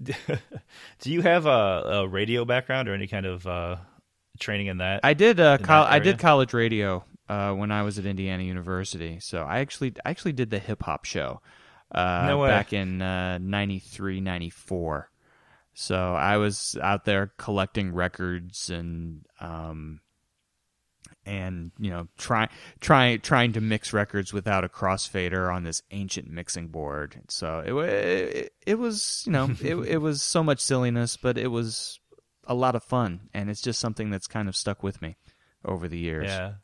[0.00, 0.36] yeah.
[0.98, 3.76] do you have a, a radio background or any kind of uh,
[4.38, 5.00] training in that?
[5.04, 8.42] I did uh, col- that I did college radio uh, when I was at Indiana
[8.42, 9.18] University.
[9.20, 11.40] So I actually I actually did the hip hop show
[11.92, 15.10] uh, No back in uh, 93, 94.
[15.74, 20.00] So I was out there collecting records and um,
[21.24, 22.48] and you know trying
[22.80, 27.20] trying trying to mix records without a crossfader on this ancient mixing board.
[27.28, 31.48] So it it, it was you know it it was so much silliness, but it
[31.48, 32.00] was
[32.44, 35.16] a lot of fun, and it's just something that's kind of stuck with me
[35.64, 36.26] over the years.
[36.26, 36.54] Yeah.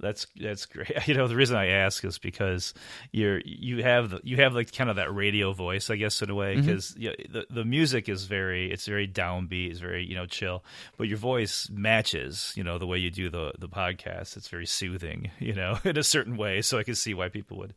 [0.00, 0.92] That's that's great.
[1.06, 2.74] You know, the reason I ask is because
[3.12, 6.30] you're you have the, you have like kind of that radio voice, I guess, in
[6.30, 6.56] a way.
[6.56, 6.66] Mm-hmm.
[6.66, 10.64] Because the the music is very it's very downbeat, it's very you know chill,
[10.96, 14.36] but your voice matches you know the way you do the the podcast.
[14.36, 16.62] It's very soothing, you know, in a certain way.
[16.62, 17.74] So I can see why people would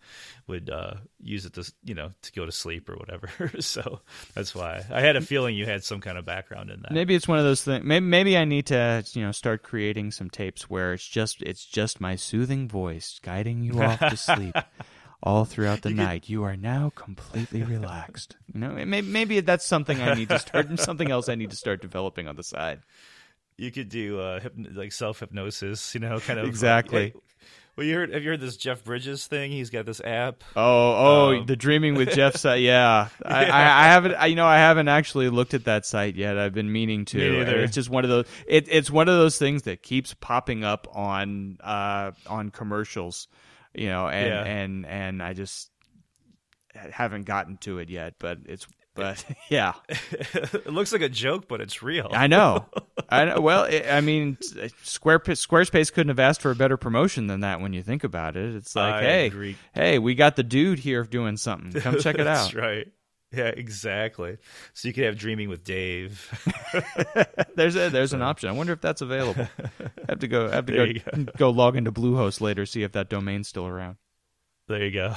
[0.47, 3.29] would uh, use it to you know to go to sleep or whatever.
[3.59, 3.99] so
[4.33, 6.91] that's why I had a feeling you had some kind of background in that.
[6.91, 7.83] Maybe it's one of those things.
[7.85, 11.65] Maybe, maybe I need to, you know, start creating some tapes where it's just it's
[11.65, 14.55] just my soothing voice guiding you off to sleep
[15.23, 16.29] all throughout the night.
[16.29, 18.35] You are now completely relaxed.
[18.53, 20.79] You know, maybe, maybe that's something I need to start.
[20.79, 22.81] something else I need to start developing on the side.
[23.57, 27.13] you could do uh, hypno- like self hypnosis, you know, kind of Exactly.
[27.13, 27.15] like-
[27.77, 28.11] well, you heard?
[28.13, 29.51] Have you heard this Jeff Bridges thing?
[29.51, 30.43] He's got this app.
[30.55, 30.61] Oh,
[31.31, 32.61] oh, Um, the dreaming with Jeff site.
[32.61, 34.15] Yeah, I, I, I haven't.
[34.15, 36.37] I, you know, I haven't actually looked at that site yet.
[36.37, 37.17] I've been meaning to.
[37.17, 37.59] Me neither.
[37.59, 38.25] It's just one of those.
[38.47, 43.27] It, it's one of those things that keeps popping up on uh on commercials,
[43.75, 44.43] you know, and Yeah.
[44.43, 45.69] and and I just
[46.73, 48.15] haven't gotten to it yet.
[48.19, 52.09] But it's but yeah, it looks like a joke, but it's real.
[52.11, 52.65] I know.
[53.09, 53.39] I know.
[53.39, 57.41] Well, it, I mean, uh, Square Squarespace couldn't have asked for a better promotion than
[57.41, 58.55] that when you think about it.
[58.55, 59.55] It's like, I hey, agree.
[59.73, 61.79] hey, we got the dude here doing something.
[61.79, 62.53] Come check it That's out.
[62.55, 62.87] right.
[63.31, 64.37] Yeah, exactly.
[64.73, 66.29] So you could have dreaming with Dave.
[67.55, 68.47] There's a, there's an option.
[68.49, 69.47] I wonder if that's available.
[69.79, 70.47] I have to go.
[70.47, 70.93] I have to There
[71.25, 71.49] go, go.
[71.49, 73.97] log into Bluehost later, see if that domain's still around.
[74.69, 75.15] There you go.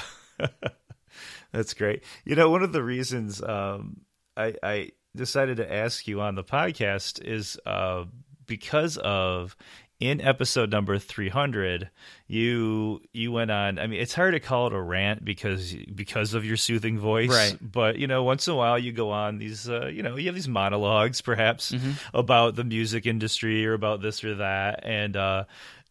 [1.53, 2.03] That's great.
[2.25, 4.03] You know, one of the reasons um,
[4.37, 8.05] I, I decided to ask you on the podcast is uh,
[8.47, 9.57] because of
[9.99, 11.91] in episode number 300
[12.27, 16.33] you you went on i mean it's hard to call it a rant because because
[16.33, 17.55] of your soothing voice Right.
[17.61, 20.25] but you know once in a while you go on these uh, you know you
[20.27, 21.91] have these monologues perhaps Mm-hmm.
[22.17, 25.45] about the music industry or about this or that and uh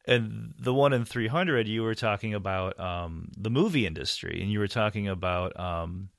[0.06, 4.60] and the one in 300 you were talking about um the movie industry and you
[4.60, 6.10] were talking about um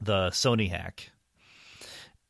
[0.00, 1.10] the sony hack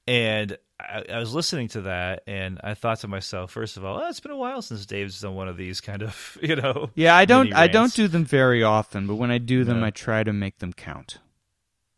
[0.07, 4.01] and I, I was listening to that and I thought to myself, first of all,
[4.01, 6.91] oh, it's been a while since Dave's done one of these kind of, you know.
[6.95, 7.53] Yeah, I don't.
[7.53, 9.83] I don't do them very often, but when I do them.
[9.83, 11.19] I try to make them count.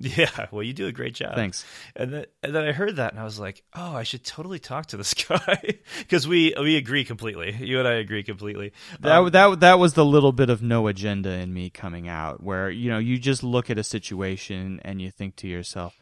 [0.02, 1.34] Yeah, well, you do a great job.
[1.34, 1.62] Thanks.
[1.94, 4.58] And then, and then I heard that, and I was like, "Oh, I should totally
[4.58, 5.60] talk to this guy,"
[5.98, 7.54] because we we agree completely.
[7.54, 8.72] You and I agree completely.
[9.00, 12.42] That Um, that that was the little bit of no agenda in me coming out,
[12.42, 15.94] where you know you just look at a situation and you think to yourself,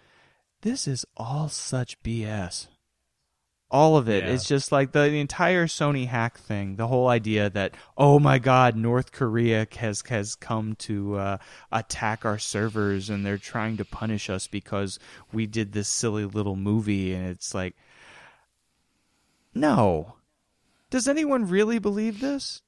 [0.63, 2.69] "This is all such BS."
[3.71, 4.25] All of it.
[4.25, 4.31] Yeah.
[4.31, 6.77] It's just like the, the entire Sony hack thing.
[6.77, 11.39] The whole idea that oh my God, North Korea has has come to uh,
[11.71, 14.99] attack our servers and they're trying to punish us because
[15.33, 17.77] we did this silly little movie, and it's like,
[19.55, 20.15] no.
[20.89, 22.63] Does anyone really believe this?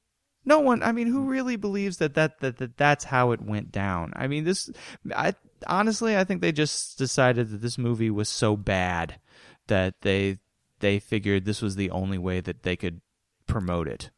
[0.45, 0.83] No one.
[0.83, 4.13] I mean, who really believes that that that, that that's how it went down?
[4.17, 4.71] I mean, this.
[5.15, 5.35] I
[5.67, 9.19] honestly, I think they just decided that this movie was so bad
[9.67, 10.39] that they
[10.81, 13.01] they figured this was the only way that they could
[13.47, 14.11] promote it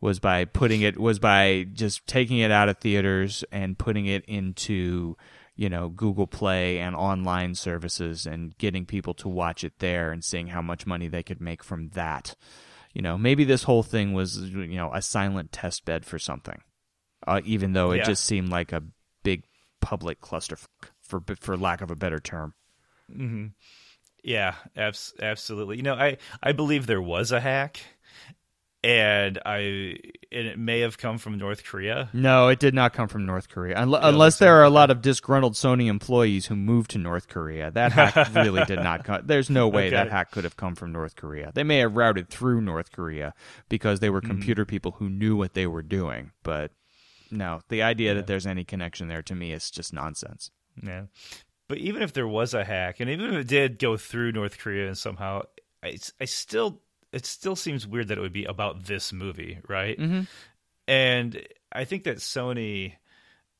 [0.00, 4.24] was by putting it was by just taking it out of theaters and putting it
[4.26, 5.16] into
[5.56, 10.24] you know Google Play and online services and getting people to watch it there and
[10.24, 12.34] seeing how much money they could make from that.
[12.94, 16.60] You know, maybe this whole thing was you know a silent test bed for something,
[17.26, 18.04] uh, even though it Yeah.
[18.04, 18.82] just seemed like a
[19.22, 19.44] big
[19.80, 22.54] public clusterfuck for for lack of a better term.
[24.22, 25.76] Yeah, abs- absolutely.
[25.78, 27.80] You know, I I believe there was a hack,
[28.82, 29.58] and I
[30.32, 32.08] and it may have come from North Korea.
[32.12, 33.76] No, it did not come from North Korea.
[33.76, 37.28] Unle- Yeah, unless there are a lot of disgruntled Sony employees who moved to North
[37.28, 37.70] Korea.
[37.70, 39.22] That hack really did not come.
[39.24, 39.96] There's no way Okay.
[39.96, 41.50] that hack could have come from North Korea.
[41.54, 43.34] They may have routed through North Korea
[43.68, 44.30] because they were Mm-hmm.
[44.30, 46.30] computer people who knew what they were doing.
[46.42, 46.72] But
[47.30, 50.50] no, the idea that there's any connection there to me is just nonsense.
[50.82, 51.04] Yeah,
[51.70, 54.58] but even if there was a hack, and even if it did go through North
[54.58, 55.42] Korea and somehow,
[55.84, 59.96] I, I still it still seems weird that it would be about this movie, right?
[59.96, 60.26] Mhm.
[60.88, 62.94] And I think that Sony,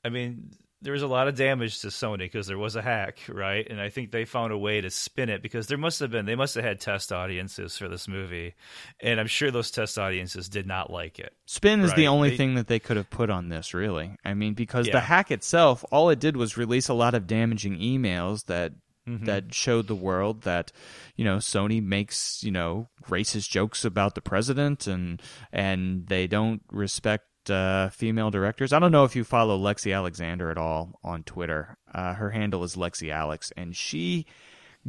[0.04, 0.50] I mean,
[0.82, 3.66] there was a lot of damage to Sony because there was a hack, right?
[3.68, 6.26] And I think they found a way to spin it because there must have been
[6.26, 8.54] they must have had test audiences for this movie,
[9.00, 11.34] and I'm sure those test audiences did not like it.
[11.46, 14.16] Spin is the only They- thing that they could have put on this, really.
[14.24, 17.78] I mean, because the hack itself, all it did was release a lot of damaging
[17.78, 18.72] emails that
[19.08, 19.24] Mm-hmm.
[19.24, 20.72] that showed the world that
[21.16, 26.60] you know Sony makes you know racist jokes about the president and and they don't
[26.70, 28.72] respect uh, female directors.
[28.72, 31.78] I don't know if you follow Lexi Alexander at all on Twitter.
[31.92, 34.26] Uh, her handle is Lexi Alex, and she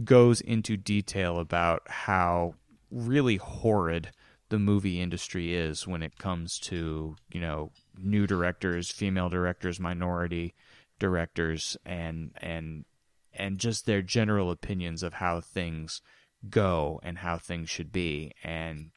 [0.04, 2.56] goes into detail about how
[2.90, 4.12] really horrid
[4.50, 10.54] the movie industry is when it comes to you know new directors, female directors, minority
[11.00, 12.86] directors, and and
[13.34, 16.02] and just their general opinions of how things
[16.50, 18.32] go and how things should be.
[18.44, 18.92] And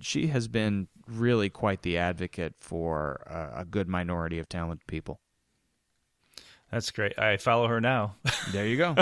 [0.00, 5.20] she has been really quite the advocate for a, a good minority of talented people.
[6.70, 7.18] That's great.
[7.18, 8.16] I follow her now.
[8.52, 8.96] There you go.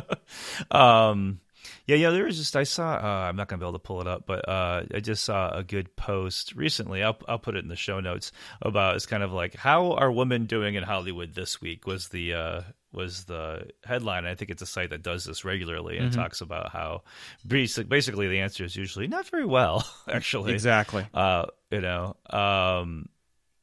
[0.70, 1.40] um
[1.86, 4.00] yeah yeah there was just i saw uh, i'm not gonna be able to pull
[4.00, 7.62] it up but uh i just saw a good post recently i'll, I'll put it
[7.62, 11.34] in the show notes about it's kind of like how are women doing in hollywood
[11.34, 14.26] this week was the uh was the headline.
[14.26, 17.02] I think it's a site that does this regularly and it talks about how
[17.46, 20.52] basic, basically the answer is usually not very well actually.
[20.52, 21.06] Exactly.
[21.14, 23.08] uh you know um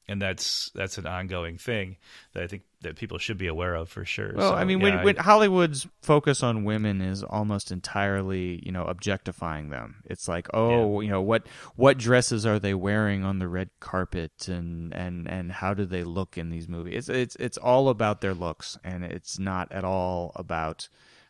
[0.08, 1.98] and that's that's an ongoing thing
[2.34, 4.80] that i think that people should be aware of for sure Well, So, I mean,
[4.80, 10.04] yeah, when, when Hollywood's focus on women is almost entirely, you know, objectifying them.
[10.06, 14.48] It's like, oh, you know, what what dresses are they wearing on the red carpet,
[14.48, 17.10] and and and how do they look in these movies?
[17.10, 20.88] It's it's it's all about their looks, and it's not at all about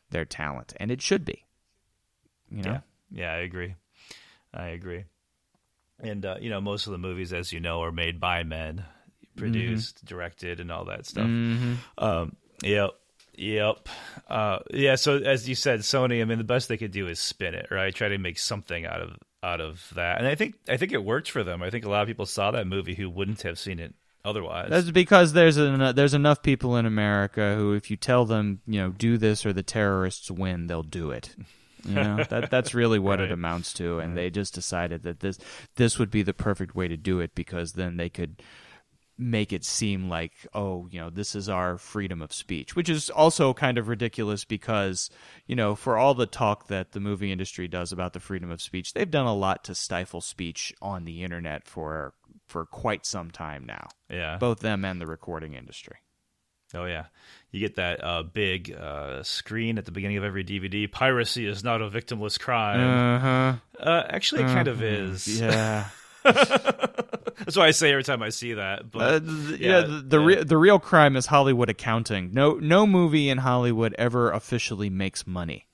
[0.09, 1.45] their talent, and it should be.
[2.49, 2.79] You know, Yeah,
[3.11, 3.75] yeah, I agree.
[4.53, 5.05] I agree.
[5.99, 8.85] And uh, you know, most of the movies, as you know, are made by men,
[9.37, 11.25] produced, directed, and all that stuff.
[11.27, 11.77] Mhm.
[11.97, 12.91] Um, yep,
[13.35, 13.87] yep.
[14.27, 14.95] Uh, yeah.
[14.95, 16.21] So as you said, Sony.
[16.21, 17.93] I mean, the best they could do is spin it, right?
[17.93, 20.17] Try to make something out of out of that.
[20.17, 21.61] And I think I think it worked for them.
[21.61, 23.93] I think a lot of people saw that movie who wouldn't have seen it
[24.25, 24.69] otherwise.
[24.69, 28.79] That's because there's an, there's enough people in America who, if you tell them, you
[28.81, 31.35] know, do this or the terrorists win, they'll do it.
[31.87, 35.37] You know, that that's really what it amounts to, and they just decided that this
[35.75, 38.41] this would be the perfect way to do it because then they could
[39.17, 43.09] make it seem like, oh, you know, this is our freedom of speech, which is
[43.09, 45.09] also kind of ridiculous because,
[45.47, 48.61] you know, for all the talk that the movie industry does about the freedom of
[48.61, 52.13] speech, they've done a lot to stifle speech on the internet for
[52.47, 54.37] for quite some time now yeah.
[54.37, 55.97] both them and the recording industry.
[56.73, 57.05] Oh yeah,
[57.51, 60.91] you get that uh, big uh, screen at the beginning of every DVD.
[60.91, 62.81] Piracy is not a victimless crime.
[62.81, 63.55] Uh-huh.
[63.79, 65.39] Uh, actually, it kind of is.
[65.39, 65.87] Yeah.
[66.23, 68.91] That's why I say every time I see that.
[68.91, 70.25] But Uh, th- yeah, yeah, the the, yeah.
[70.25, 72.31] Re- the real crime is Hollywood accounting.
[72.33, 75.67] No, no movie in Hollywood ever officially makes money.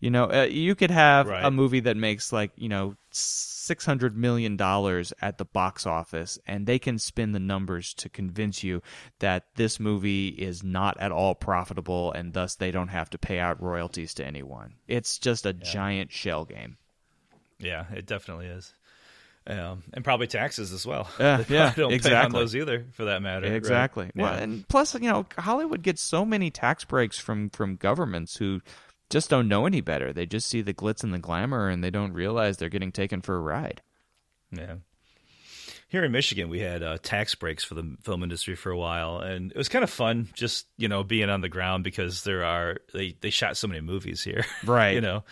[0.00, 1.44] You know, uh, you could have Right.
[1.44, 6.38] a movie that makes like you know six hundred million dollars at the box office,
[6.46, 8.82] and they can spin the numbers to convince you
[9.20, 13.38] that this movie is not at all profitable, and thus they don't have to pay
[13.38, 14.74] out royalties to anyone.
[14.88, 16.76] It's just a giant shell game.
[17.58, 18.74] yeah, it definitely is.
[19.46, 21.06] Um, and probably taxes as well.
[21.20, 22.40] Yeah, don't pay on exactly.
[22.40, 23.46] those either, for that matter.
[23.46, 23.54] right?
[23.56, 24.10] Exactly.
[24.14, 24.42] Well, Yeah.
[24.42, 28.62] and plus, you know, Hollywood gets so many tax breaks from from governments who
[29.10, 30.14] just don't know any better.
[30.14, 33.20] They just see the glitz and the glamour, and they don't realize they're getting taken
[33.20, 33.82] for a ride.
[34.50, 34.76] Yeah.
[35.94, 39.18] Here in Michigan, we had uh, tax breaks for the film industry for a while,
[39.20, 42.44] and it was kind of fun just you know being on the ground because there
[42.44, 44.94] are they they shot so many movies here, Right.
[44.94, 45.22] you know,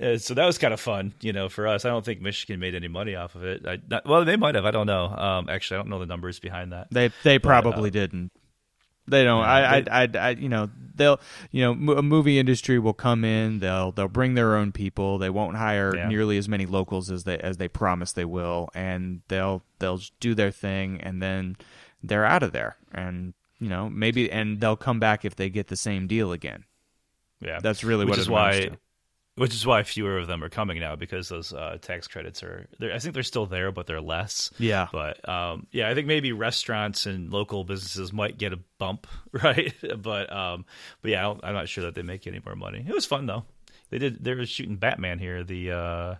[0.00, 1.84] Uh, so that was kind of fun, you know, for us.
[1.84, 3.66] I don't think Michigan made any money off of it.
[3.66, 4.64] I, not, well, they might have.
[4.64, 5.08] I don't know.
[5.08, 6.88] Um, actually, I don't know the numbers behind that.
[6.90, 8.32] They they But, probably uh, didn't.
[9.08, 9.42] They don't.
[9.44, 13.60] I, I, I, I, you know, they'll, you know, a movie industry will come in.
[13.60, 15.18] They'll, they'll bring their own people.
[15.18, 16.08] They won't hire Yeah.
[16.08, 20.34] nearly as many locals as they, as they promise they will, and they'll, they'll do
[20.34, 21.56] their thing, and then
[22.02, 22.76] they're out of there.
[22.92, 26.64] And you know, maybe, and they'll come back if they get the same deal again.
[27.40, 28.60] Yeah, That's really which what is it why.
[28.60, 28.78] to.
[29.38, 32.66] Which is why fewer of them are coming now because those uh, tax credits are.
[32.80, 34.50] I think they're still there, but they're less.
[34.58, 34.88] Yeah.
[34.92, 39.72] But um, yeah, I think maybe restaurants and local businesses might get a bump, right?
[40.02, 40.64] but um,
[41.02, 42.84] but yeah, I I'm not sure that they make any more money.
[42.86, 43.44] It was fun though.
[43.90, 44.22] They did.
[44.22, 46.14] They were shooting Batman here, the uh,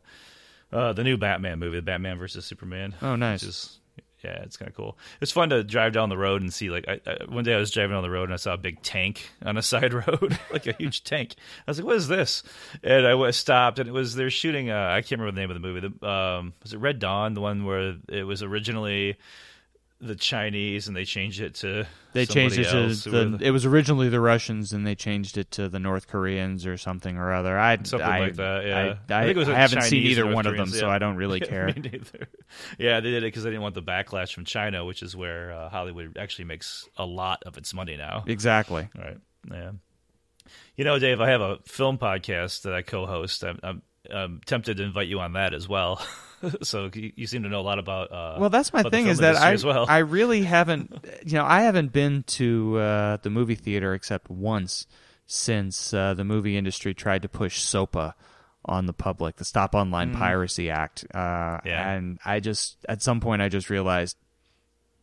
[0.72, 2.94] uh, the new Batman movie, Batman versus Superman.
[3.02, 3.78] Oh, nice.
[4.24, 4.98] Yeah, it's kind of cool.
[5.20, 6.70] It's fun to drive down the road and see.
[6.70, 8.58] Like, I, I, one day I was driving down the road and I saw a
[8.58, 11.36] big tank on a side road, like a huge tank.
[11.66, 12.42] I was like, "What is this?"
[12.82, 14.70] And I went, stopped, and it was they're shooting.
[14.70, 15.88] Uh, I can't remember the name of the movie.
[15.88, 17.34] The, um, was it Red Dawn?
[17.34, 19.16] The one where it was originally
[20.01, 23.38] the Chinese and they changed it to They changed it to the.
[23.40, 27.16] It was originally the Russians, and they changed it to the North Koreans or something
[27.16, 27.59] or other.
[27.59, 28.78] I Something I, like that, yeah.
[28.78, 30.78] I, I I, think it was I haven't seen either North one of them, Koreans,
[30.78, 30.88] so.
[30.88, 31.68] I don't really care.
[32.78, 35.53] Yeah, they did it because they didn't want the backlash from China, which is where
[35.53, 38.24] uh, Hollywood actually makes a lot of its money now.
[38.26, 38.88] exactly.
[38.96, 39.18] Right.
[39.51, 39.72] Yeah.
[40.76, 43.42] You know, Dave, I have a film podcast that I co-host.
[43.44, 46.01] I'm, I'm, I'm tempted to invite you on that as well.
[46.62, 48.12] so you, seem to know a lot about.
[48.12, 49.86] Uh, Well, that's my thing is that I well.
[49.89, 54.86] I really haven't you know I haven't been to uh, the movie theater except once
[55.26, 58.14] since uh, the movie industry tried to push SOPA
[58.64, 61.05] on the public, the Stop Online Piracy Act.
[61.14, 61.61] Uh, Mm.
[61.64, 61.91] Yeah.
[61.93, 64.16] And I just at some point I just realized,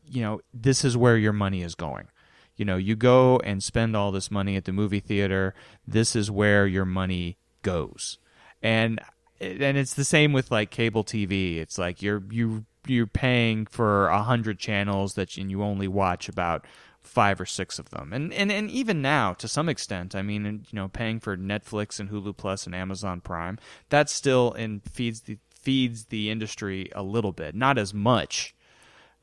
[0.07, 2.07] you know, this is where your money is going.
[2.55, 5.53] You know, you go and spend all this money at the movie theater.
[5.85, 8.17] This is where your money goes,
[8.61, 8.99] and
[9.39, 11.57] and it's the same with like cable TV.
[11.57, 15.87] It's like you're you you're paying for a hundred channels that you, and you only
[15.87, 16.65] watch about
[17.01, 20.45] five or six of them, and and and even now to some extent, I mean,
[20.45, 23.57] you know, paying for Netflix and Hulu Plus and Amazon Prime,
[23.89, 28.55] that still and feeds the feeds the industry a little bit, not as much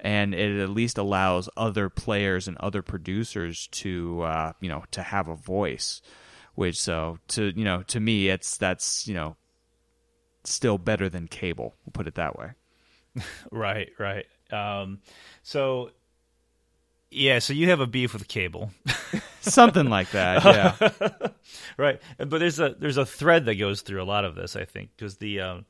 [0.02, 5.00] and it at least allows other players and other producers to uh, you know to
[5.00, 6.02] have a voice
[6.54, 9.36] which so to you know to me it's that's you know
[10.44, 12.50] still better than cable we'll put it that way
[13.50, 14.26] right, right.
[14.50, 15.00] Um,
[15.42, 15.90] so,
[17.10, 18.70] yeah, so you have a beef with cable.
[19.40, 20.44] something like that
[20.94, 21.28] yeah
[21.76, 24.64] right but there's a there's a thread that goes through a lot of this i
[24.64, 25.64] think because the um,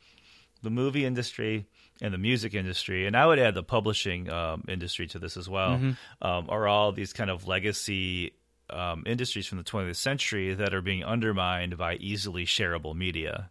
[0.62, 1.64] the movie industry
[2.02, 5.48] and the music industry and i would add the publishing um, industry to this as
[5.48, 5.76] well
[6.20, 8.34] um, are all these kind of legacy
[8.68, 13.50] um, industries from the 20th century that are being undermined by easily shareable media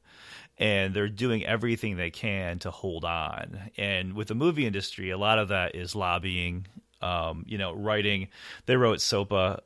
[0.58, 3.72] and they're doing everything they can to hold on.
[3.78, 6.68] And with the movie industry, a lot of that is lobbying,
[7.02, 8.28] um, you know, writing.
[8.66, 9.62] They wrote SOPA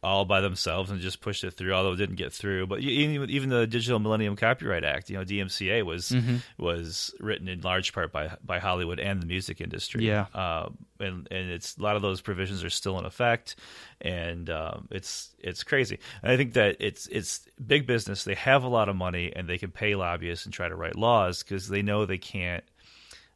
[0.00, 2.66] all by themselves and just pushed it through, although it didn't get through.
[2.66, 6.10] But even even the Digital Millennium Copyright Act, you know, DMCA was
[6.56, 10.06] was written in large part by by Hollywood and the music industry.
[10.06, 10.26] Yeah.
[10.34, 13.56] um, and and it's a lot of those provisions are still in effect,
[14.00, 15.98] and um, it's it's crazy.
[16.22, 18.22] And I think that it's it's big business.
[18.22, 20.96] They have a lot of money and they can pay lobbyists and try to write
[20.96, 22.64] laws because they know they can't,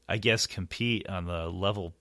[0.08, 1.94] I guess, compete on the level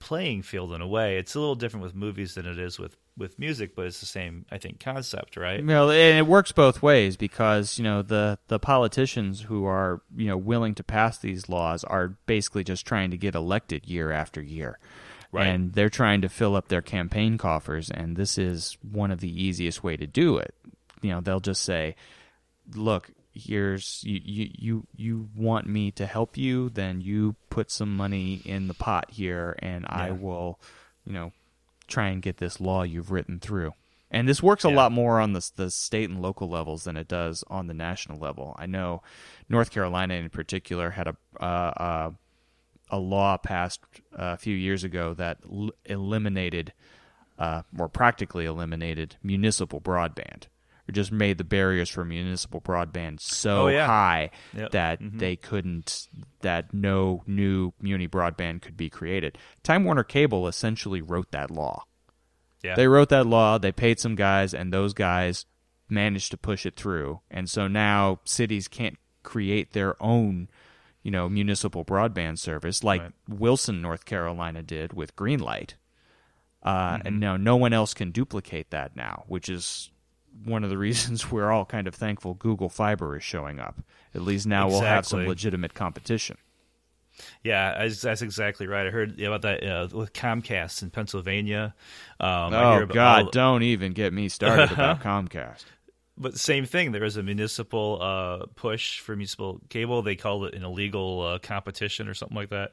[0.00, 1.18] playing field in a way.
[1.18, 4.06] It's a little different with movies than it is with with music, but it's the
[4.06, 5.64] same, I think, concept, right?
[5.64, 10.26] Well, and it works both ways because you know the the politicians who are you
[10.28, 14.40] know willing to pass these laws are basically just trying to get elected year after
[14.40, 14.78] year,
[15.32, 15.48] Right.
[15.48, 19.44] and they're trying to fill up their campaign coffers, and this is one of the
[19.44, 20.54] easiest way to do it.
[21.02, 21.96] You know, they'll just say,
[22.74, 27.96] "Look, here's you, you you you want me to help you then you put some
[27.96, 30.58] money in the pot here and i will
[31.06, 31.30] you know
[31.88, 33.72] try and get this law you've written through.
[34.10, 34.76] And this works a Yeah.
[34.76, 38.18] lot more on the the state and local levels than it does on the national
[38.18, 38.54] level.
[38.58, 39.02] I know
[39.48, 42.10] north carolina in particular had a uh, uh,
[42.90, 43.80] a law passed
[44.14, 46.72] uh, a few years ago that l- eliminated
[47.38, 50.44] uh, or practically eliminated municipal broadband
[50.88, 53.86] or just made the barriers for municipal broadband so Oh, yeah.
[53.86, 54.70] high Yep.
[54.70, 55.18] that Mhm.
[55.18, 56.08] they couldn't
[56.40, 61.84] that no new muni broadband could be created time warner cable essentially wrote that law
[62.62, 62.74] Yeah.
[62.74, 65.46] they wrote that law they paid some guys and those guys
[65.88, 70.48] managed to push it through and so now cities can't create their own
[71.02, 73.12] you know municipal broadband service like Right.
[73.28, 75.74] wilson north carolina did with greenlight
[76.62, 77.06] uh, Mm-hmm.
[77.06, 79.90] and now no one else can duplicate that now which is
[80.44, 83.80] one of the reasons we're all kind of thankful google fiber is showing up
[84.14, 86.36] at least now we'll have some legitimate competition
[87.42, 88.86] Yeah, that's, exactly right.
[88.86, 91.74] I heard about that uh, with Comcast in Pennsylvania.
[92.20, 95.64] Um, oh god all- don't even get me started about comcast
[96.18, 96.92] but same thing.
[96.92, 100.02] There was a municipal uh, push for municipal cable.
[100.02, 102.72] They called it an illegal uh, competition or something like that.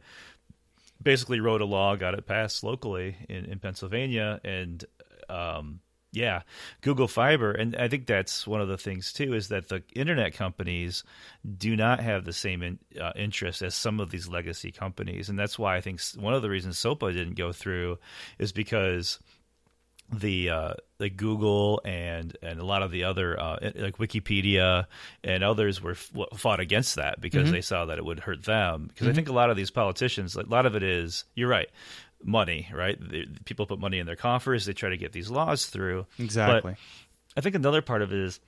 [1.02, 4.84] Basically, wrote a law, got it passed locally in, in Pennsylvania, and
[5.30, 5.80] um,
[6.16, 6.42] yeah,
[6.82, 7.52] Google Fiber.
[7.52, 11.04] And I think that's one of the things too is that the internet companies
[11.58, 15.38] do not have the same in, uh, interest as some of these legacy companies, and
[15.38, 18.00] that's why I think one of the reasons SOPA didn't go through
[18.40, 19.20] is because
[20.14, 24.86] the uh, like Google and and a lot of the other uh, like Wikipedia
[25.24, 28.88] and others were fought against that because they saw that it would hurt them.
[28.88, 31.50] Because I think a lot of these politicians, like, a lot of it is you're
[31.50, 31.70] right,
[32.24, 32.98] money, right?
[33.00, 34.66] The, people put money in their coffers.
[34.66, 36.06] They try to get these laws through.
[36.20, 36.80] exactly But
[37.38, 38.40] I think another part of it is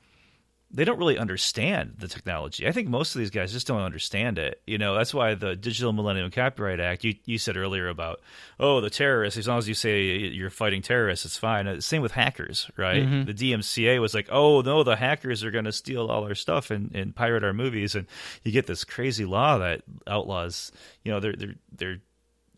[0.70, 2.68] they don't really understand the technology.
[2.68, 4.62] I think most of these guys just don't understand it.
[4.68, 8.20] You know, that's why the Digital Millennium Copyright Act, you, you said earlier about,
[8.60, 11.68] oh, the terrorists, as long as you say you're fighting terrorists, it's fine.
[11.68, 13.00] Uh, Same with hackers, right?
[13.26, 16.70] The DMCA was like, oh, no, the hackers are going to steal all our stuff
[16.70, 17.96] and, and pirate our movies.
[17.96, 18.06] And
[18.44, 21.98] you get this crazy law that outlaws, you know, they're, they're, they're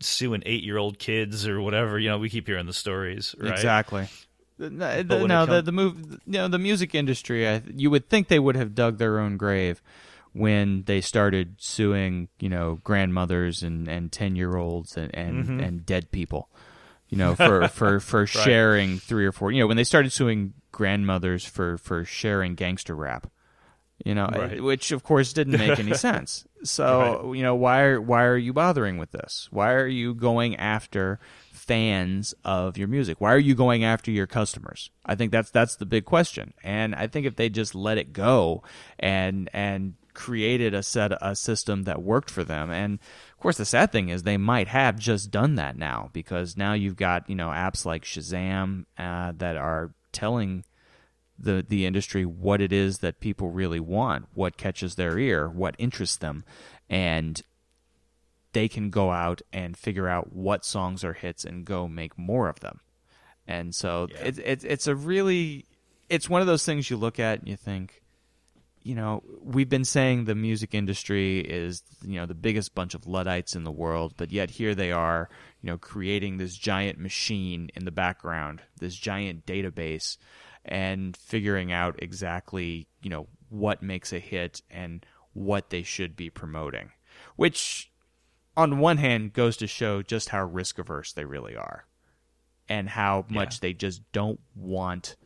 [0.00, 1.98] suing eight year old kids or whatever.
[1.98, 3.52] You know, we keep hearing the stories, right?
[3.52, 4.08] Exactly.
[4.58, 5.96] No, the, no, it the the move,
[6.26, 7.48] you know, the music industry.
[7.48, 9.80] I, you would think they would have dug their own grave
[10.32, 15.60] when they started suing, you know, grandmothers and and ten year olds and and, Mm-hmm.
[15.60, 16.50] and dead people,
[17.08, 19.50] you know, for for for sharing three or four.
[19.50, 23.30] You know, when they started suing grandmothers for for sharing gangster rap.
[24.04, 24.62] You know, Right.
[24.62, 26.46] which of course didn't make any sense.
[26.62, 29.48] So, you know, why are why are you bothering with this?
[29.50, 31.18] Why are you going after
[31.52, 33.20] fans of your music?
[33.20, 34.90] Why are you going after your customers?
[35.04, 36.54] I think that's that's the big question.
[36.64, 38.62] And I think if they just let it go
[38.98, 42.98] and and created a set a system that worked for them and
[43.32, 46.72] of course the sad thing is they might have just done that now because now
[46.72, 50.64] you've got you know apps like Shazam uh, that are telling
[51.40, 55.74] the the industry what it is that people really want, what catches their ear, what
[55.78, 56.44] interests them,
[56.88, 57.42] and
[58.52, 62.48] they can go out and figure out what songs are hits and go make more
[62.48, 62.80] of them.
[63.46, 64.24] And so Yeah.
[64.24, 65.66] it's it's it's a really
[66.08, 68.02] it's one of those things you look at and you think,
[68.82, 73.06] you know, we've been saying the music industry is you know the biggest bunch of
[73.06, 75.28] luddites in the world, but yet here they are,
[75.62, 80.16] you know, creating this giant machine in the background, this giant database,
[80.64, 86.30] and figuring out exactly you know what makes a hit and what they should be
[86.30, 86.90] promoting,
[87.36, 87.90] which
[88.56, 91.86] on one hand goes to show just how risk averse they really are
[92.68, 93.58] and how much Yeah.
[93.62, 95.16] they just don't want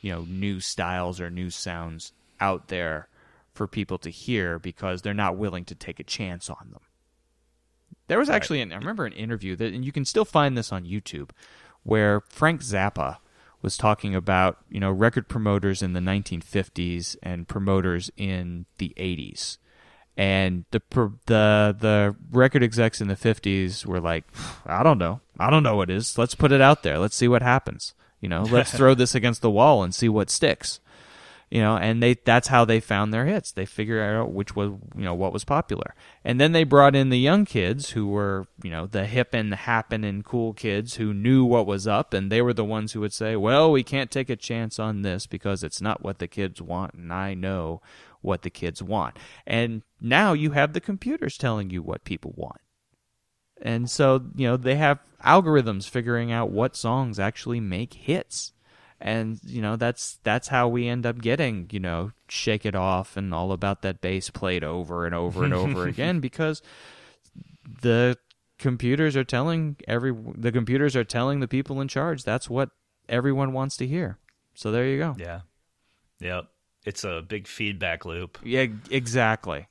[0.00, 3.08] you know new styles or new sounds out there
[3.52, 6.80] for people to hear because they're not willing to take a chance on them.
[8.08, 10.72] There was actually an, I remember an interview that and you can still find this
[10.72, 11.30] on YouTube
[11.84, 13.18] where Frank Zappa
[13.64, 19.56] was talking about, you know, record promoters in the 1950s and promoters in the 80s.
[20.16, 20.80] And the
[21.26, 24.24] the the record execs in the 50s were like,
[24.66, 25.20] I don't know.
[25.40, 26.16] I don't know what it is.
[26.16, 26.98] Let's put it out there.
[26.98, 27.94] Let's see what happens.
[28.20, 30.78] You know, let's throw this against the wall and see what sticks
[31.50, 33.52] you know and they that's how they found their hits.
[33.52, 35.94] They figured out which was you know what was popular.
[36.24, 39.54] And then they brought in the young kids who were you know the hip and
[39.54, 43.00] happen and cool kids who knew what was up and they were the ones who
[43.00, 46.28] would say well we can't take a chance on this because it's not what the
[46.28, 47.80] kids want and i know
[48.24, 49.16] what the kids want.
[49.46, 52.60] And now you have the computers telling you what people want.
[53.62, 58.52] And so you know they have algorithms figuring out what songs actually make hits
[59.04, 63.16] and you know that's that's how we end up getting you know shake it off
[63.18, 66.62] and all about that bass played over and over and over again because
[67.82, 68.16] the
[68.58, 72.70] computers are telling every the computers are telling the people in charge that's what
[73.08, 74.18] everyone wants to hear
[74.54, 75.40] so there you go Yeah.
[76.20, 76.44] Yep.
[76.86, 78.38] It's a big feedback loop.
[78.42, 79.68] yeah exactly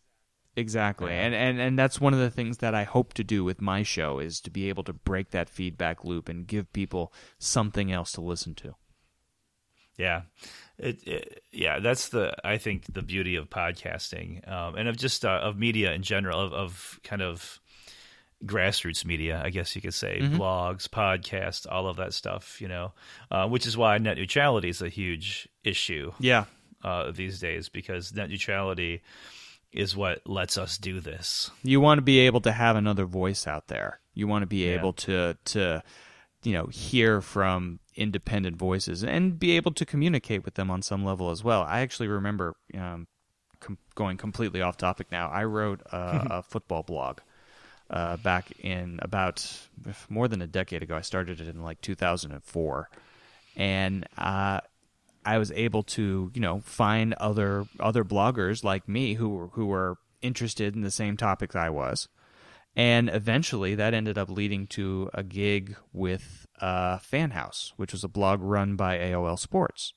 [0.56, 1.22] exactly Yeah.
[1.26, 3.82] and, and and that's one of the things that i hope to do with my
[3.82, 8.12] show is to be able to break that feedback loop and give people something else
[8.12, 8.76] to listen to
[9.98, 10.22] Yeah,
[10.78, 15.24] it, it yeah that's the I think the beauty of podcasting um, and of just
[15.24, 17.60] uh, of media in general of, of kind of
[18.46, 22.60] grassroots media, I guess you could say, blogs, podcasts, all of that stuff.
[22.60, 22.94] You know,
[23.32, 26.46] uh, which is why net neutrality is a huge issue yeah
[26.84, 29.02] uh, these days because net neutrality
[29.72, 31.50] is what lets us do this.
[31.64, 34.00] You want to be able to have another voice out there.
[34.14, 34.76] You want to be Yeah.
[34.76, 35.84] able to to
[36.44, 41.04] you know hear from independent voices and be able to communicate with them on some
[41.06, 41.62] level as well.
[41.64, 43.08] I actually remember um,
[43.60, 45.30] com- going completely off topic now.
[45.30, 47.20] I wrote a, a football blog
[47.90, 49.68] uh, back in about
[50.10, 50.96] more than a decade ago.
[50.96, 52.90] I started it in like 2004,
[53.56, 54.60] and uh,
[55.26, 59.68] I was able to, you know, find other other bloggers like me who were who
[59.68, 62.08] were interested in the same topics I was,
[62.76, 68.10] and eventually that ended up leading to a gig with uh, FanHouse, which was a
[68.10, 69.94] blog run by AOL Sports.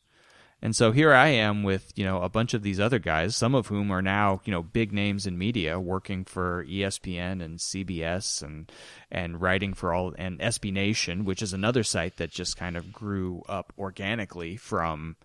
[0.62, 3.55] And so here I am with, you know, a bunch of these other guys, some
[3.55, 8.43] of whom are now, you know, big names in media, working for ESPN and CBS
[8.43, 8.72] and
[9.11, 12.91] and writing for all and SB Nation, which is another site that just kind of
[12.91, 15.16] grew up organically from,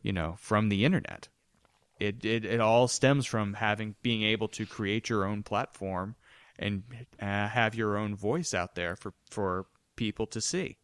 [0.00, 1.28] you know, from the internet.
[2.00, 6.16] It it it all stems from having being able to create your own platform
[6.58, 6.82] and
[7.20, 10.78] uh, have your own voice out there for for people to see.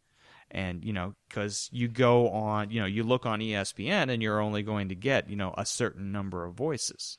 [0.51, 4.39] And you know because you go on you know you look on espn and you're
[4.39, 7.17] only going to get you know a certain number of voices.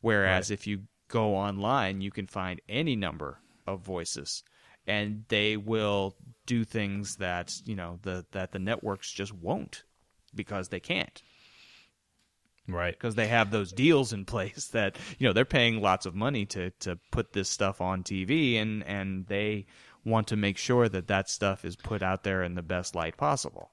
[0.00, 4.42] Whereas if you go online you can find any number of voices
[4.86, 9.84] and they will do things that you know the that the networks just won't
[10.34, 11.22] because they can't
[12.68, 12.92] Right.
[12.92, 16.44] because they have those deals in place that you know they're paying lots of money
[16.46, 19.66] to to put this stuff on TV and and they
[20.04, 23.16] want to make sure that that stuff is put out there in the best light
[23.16, 23.70] possible.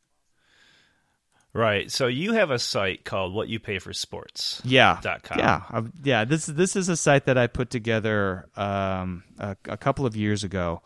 [1.54, 1.90] Right.
[1.90, 4.62] So you have a site called What You Pay for Sports.
[4.66, 5.00] Yeah.
[5.02, 5.40] Dot com.
[5.40, 5.62] Yeah.
[5.70, 6.26] I've- yeah.
[6.26, 10.44] This this is a site that I put together um, a, a couple of years
[10.44, 10.82] ago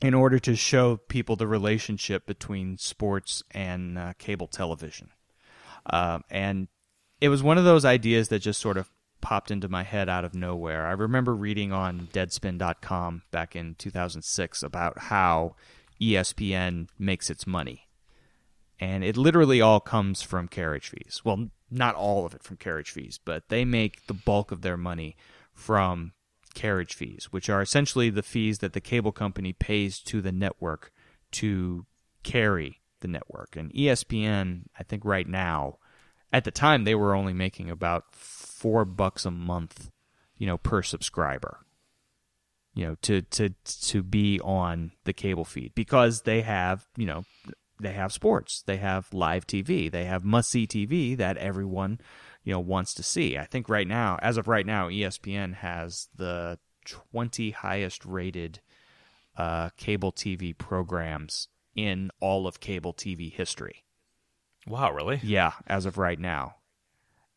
[0.00, 5.10] in order to show people the relationship between sports and uh, cable television.
[5.84, 6.68] Um, and
[7.22, 10.24] it was one of those ideas that just sort of popped into my head out
[10.24, 10.88] of nowhere.
[10.88, 15.54] I remember reading on Deadspin.com back in 2006 about how
[16.00, 17.86] ESPN makes its money
[18.80, 21.22] and it literally all comes from carriage fees.
[21.24, 24.76] Well, not all of it from carriage fees, but they make the bulk of their
[24.76, 25.14] money
[25.54, 26.14] from
[26.54, 30.90] carriage fees, which are essentially the fees that the cable company pays to the network
[31.30, 31.86] to
[32.24, 33.54] carry the network.
[33.54, 35.78] And ESPN, I think right now,
[36.32, 39.90] at the time they were only making about 4 bucks a month,
[40.36, 41.58] you know, per subscriber
[42.74, 47.22] you know to to to be on the cable feed because they have you know
[47.80, 52.00] they have sports they have live tv they have must see tv that everyone
[52.44, 53.38] you know wants to see.
[53.38, 58.60] I think right now as of right now espn has the 20 highest rated
[59.36, 63.84] uh, cable tv programs in all of cable tv history
[64.66, 65.20] Wow, really?
[65.22, 66.56] yeah, as of right now.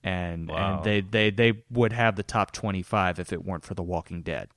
[0.03, 0.55] And Wow.
[0.57, 4.21] and they, they they would have the top 25 if it weren't for The Walking
[4.21, 4.49] Dead.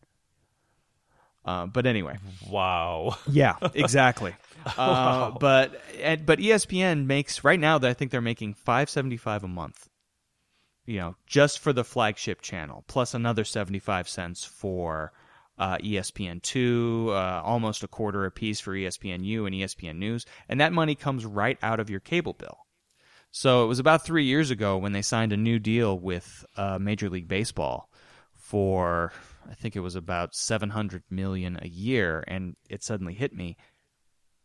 [1.45, 2.19] Uh, but anyway,
[2.51, 3.17] Wow.
[3.31, 4.35] yeah, exactly.
[4.77, 7.79] uh, but and, but ESPN makes right now.
[7.79, 9.89] That I think they're making 5.75 a month.
[10.85, 15.13] You know, just for the flagship channel, plus another 75 cents for
[15.59, 20.61] uh, ESPN two, uh, almost a quarter a piece for ESPNU and ESPN News, and
[20.61, 22.59] that money comes right out of your cable bill.
[23.31, 26.79] So it was about three years ago when they signed a new deal with uh,
[26.79, 27.91] Major League Baseball
[28.35, 29.13] for
[29.49, 33.57] I think it was about seven hundred million a year, and it suddenly hit me.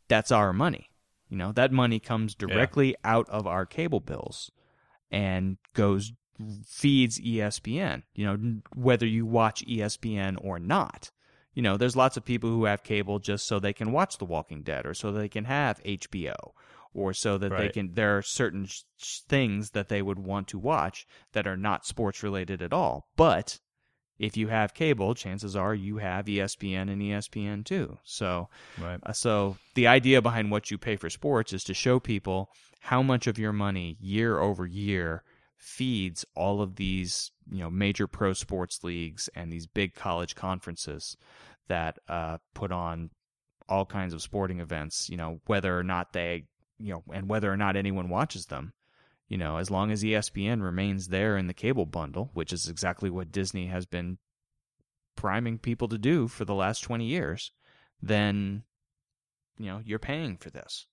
[0.10, 0.90] That's our money.
[1.30, 4.52] You know that money comes directly out of our cable bills
[5.10, 6.12] and goes
[6.66, 8.04] feeds ESPN.
[8.16, 11.12] You know whether you watch ESPN or not.
[11.54, 14.26] You know, there's lots of people who have cable just so they can watch The
[14.26, 16.34] Walking Dead or so they can have HBO
[16.96, 20.58] or so that they can there are certain sh- things that they would want to
[20.60, 23.08] watch that are not sports related at all.
[23.16, 23.60] But
[24.20, 27.98] if you have cable, chances are you have ESPN and ESPN two.
[28.04, 29.00] So, Right.
[29.04, 33.02] uh, so the idea behind what you pay for sports is to show people how
[33.04, 35.24] much of your money year over year
[35.64, 41.16] feeds all of these, you know, major pro sports leagues and these big college conferences
[41.68, 43.10] that uh, put on
[43.70, 45.10] all kinds of sporting events.
[45.10, 46.46] You know, whether or not they,
[46.78, 48.74] you know, and whether or not anyone watches them.
[49.30, 53.10] You know, as long as ESPN remains there in the cable bundle, which is exactly
[53.10, 54.18] what Disney has been
[55.16, 57.52] priming people to do for the last 20 years,
[58.02, 58.64] then
[59.58, 60.88] you know, you're paying for this.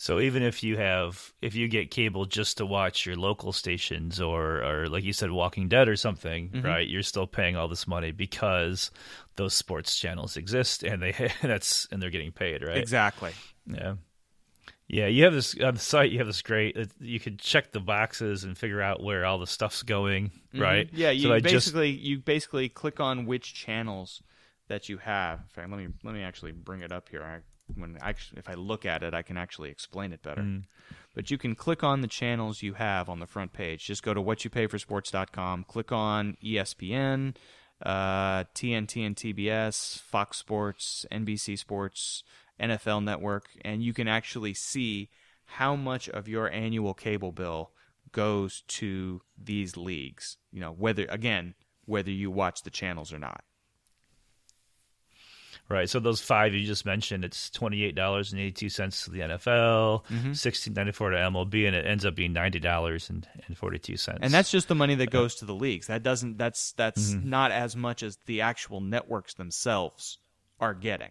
[0.00, 4.20] So even if you have, if you get cable just to watch your local stations
[4.20, 6.62] or, or like you said, Walking Dead or something, Mhm.
[6.64, 6.86] right?
[6.86, 8.92] You're still paying all this money because
[9.34, 12.76] those sports channels exist and they that's and they're getting paid, right?
[12.78, 13.32] Exactly.
[13.66, 13.96] Yeah.
[14.86, 16.12] Yeah, you have this on the site.
[16.12, 16.76] You have this great.
[17.00, 20.86] You could check the boxes and figure out where all the stuff's going, right?
[20.86, 20.96] Mm-hmm.
[20.96, 24.22] Yeah, you So I just- basically you basically click on which channels
[24.68, 25.40] that you have.
[25.40, 27.24] In fact, let me let me actually bring it up here.
[27.24, 27.40] I,
[27.74, 30.42] when actually, if I look at it, I can actually explain it better.
[30.42, 30.64] Mm.
[31.14, 33.86] But you can click on the channels you have on the front page.
[33.86, 37.34] Just go to whatyoupayforsports.com, click on ESPN,
[37.82, 42.22] uh, TNT and TBS, Fox Sports, NBC Sports,
[42.60, 45.10] NFL Network, and you can actually see
[45.44, 47.70] how much of your annual cable bill
[48.12, 50.36] goes to these leagues.
[50.52, 51.54] You know, whether again,
[51.84, 53.44] whether you watch the channels or not.
[55.70, 55.86] Right.
[55.90, 59.10] So those five you just mentioned, it's twenty eight dollars and eighty two cents to
[59.10, 60.32] the NFL, Mm-hmm.
[60.32, 63.98] sixteen ninety four to MLB, and it ends up being ninety dollars and forty two
[63.98, 64.20] cents.
[64.22, 65.88] And that's just the money that goes to the leagues.
[65.88, 70.16] That doesn't that's that's not as much as the actual networks themselves
[70.58, 71.10] are getting.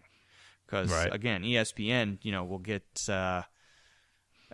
[0.66, 1.14] Cuz Right.
[1.14, 3.44] again, ESPN, you know, will get uh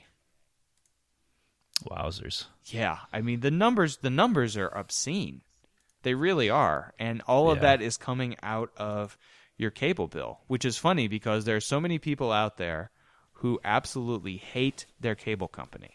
[1.83, 2.45] Wowzers.
[2.65, 5.41] Yeah, I mean the numbers the numbers are obscene.
[6.03, 6.93] They really are.
[6.97, 7.61] And all of Yeah.
[7.63, 9.17] that is coming out of
[9.57, 12.91] your cable bill, which is funny because there are so many people out there
[13.33, 15.91] who absolutely hate their cable company.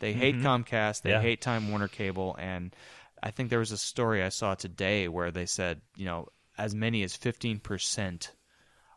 [0.00, 0.46] They hate mm-hmm.
[0.46, 1.22] Comcast, they Yeah.
[1.22, 2.74] hate Time Warner Cable and
[3.22, 6.74] I think there was a story I saw today where they said, you know, as
[6.74, 8.30] many as 15%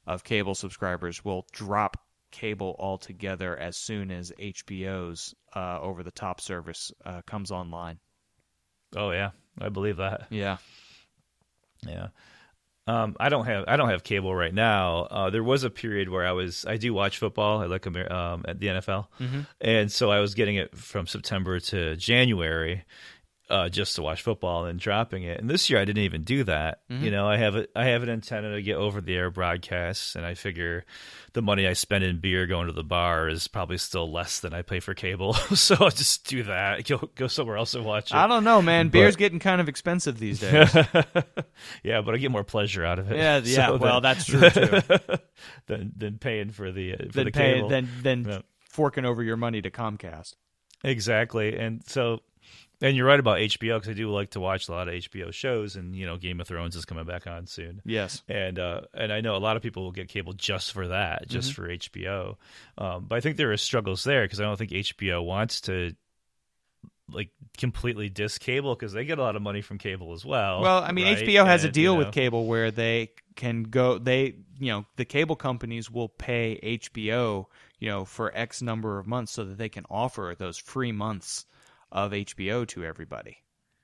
[0.05, 1.97] of cable subscribers will drop
[2.31, 7.99] cable altogether as soon as HBO's uh, over the top service uh, comes online.
[8.95, 10.27] Oh yeah, I believe that.
[10.29, 10.57] Yeah.
[11.85, 12.07] Yeah.
[12.87, 15.01] Um, I don't have I don't have cable right now.
[15.03, 17.61] Uh, there was a period where I was I do watch football.
[17.61, 19.07] I like um, at the NFL,
[19.61, 22.83] and so I was getting it from September to January,
[23.49, 25.39] uh, just to watch football and dropping it.
[25.39, 26.81] And this year I didn't even do that.
[26.89, 30.15] You know, I have a, I have an antenna to get over the air broadcasts,
[30.15, 30.85] and I figure
[31.33, 34.53] the money I spend in beer going to the bar is probably still less than
[34.53, 35.33] I pay for cable.
[35.55, 36.87] so I'll just do that.
[36.87, 38.15] Go go somewhere else and watch it.
[38.15, 38.89] I don't know, man.
[38.89, 40.73] Beer's getting kind of expensive these days.
[41.83, 43.17] yeah, but I get more pleasure out of it.
[43.17, 43.67] yeah, yeah.
[43.69, 44.81] So well, than- that's true too.
[45.67, 47.69] than than paying for the uh, for then the pay, cable.
[47.69, 48.39] then then Yeah.
[48.69, 50.35] forking over your money to Comcast.
[50.83, 52.21] Exactly, and so
[52.81, 55.33] and you're right about HBO because I do like to watch a lot of HBO
[55.33, 57.81] shows, and you know Game of Thrones is coming back on soon.
[57.85, 58.23] Yes.
[58.27, 61.27] And uh, and I know a lot of people will get cable just for that,
[61.27, 62.37] just for HBO.
[62.77, 65.93] Um, but I think there are struggles there because I don't think HBO wants to
[67.11, 70.61] like completely diss cable because they get a lot of money from cable as well.
[70.61, 71.25] Well, I mean, right?
[71.25, 73.97] HBO has a deal you with cable where they can go.
[73.97, 77.45] They, you know, the cable companies will pay HBO,
[77.79, 81.45] you know, for X number of months so that they can offer those free months
[81.91, 83.37] of HBO to everybody.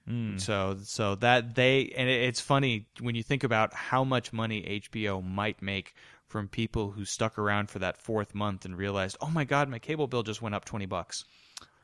[0.08, 0.38] Hmm.
[0.38, 4.62] So, so that they and it- it's funny when you think about how much money
[4.88, 5.94] HBO might make
[6.28, 9.80] from people who stuck around for that fourth month and realized, oh my god, my
[9.80, 11.26] cable bill just went up twenty bucks.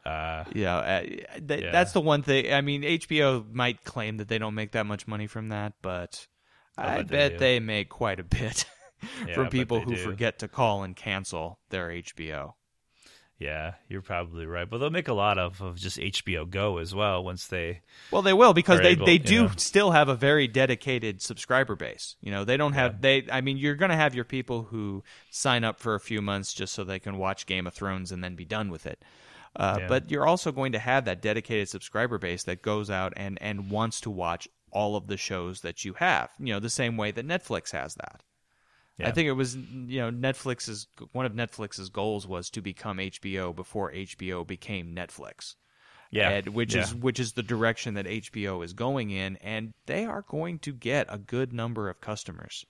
[0.06, 1.72] Uh, Yeah, uh, th- Yeah.
[1.72, 2.52] that's the one thing.
[2.54, 6.28] I mean, HBO might claim that they don't make that much money from that, but
[6.78, 7.38] I bet they bet do.
[7.38, 8.66] they make quite a bit
[9.28, 10.04] Yeah, from people who do.
[10.04, 12.54] forget to call and cancel their HBO.
[13.42, 14.70] Yeah, you're probably right.
[14.70, 17.82] But they'll make a lot of, of just HBO Go as well once they.
[18.12, 19.52] Well, they will because they, able, they you do know.
[19.58, 22.18] still have a very dedicated subscriber base.
[22.22, 23.26] You know, they don't have they.
[23.32, 26.54] I mean, you're going to have your people who sign up for a few months
[26.54, 29.04] just so they can watch Game of Thrones and then be done with it.
[29.56, 29.88] Uh, Yeah.
[29.88, 33.72] But you're also going to have that dedicated subscriber base that goes out and and
[33.72, 36.30] wants to watch all of the shows that you have.
[36.38, 38.22] You know, the same way that Netflix has that.
[39.08, 43.56] I think it was you know Netflix's one of Netflix's goals was to become HBO
[43.56, 45.56] before HBO became Netflix.
[46.12, 46.82] Yeah, And which yeah.
[46.82, 50.74] is which is the direction that HBO is going in, and they are going to
[50.74, 52.66] get a good number of customers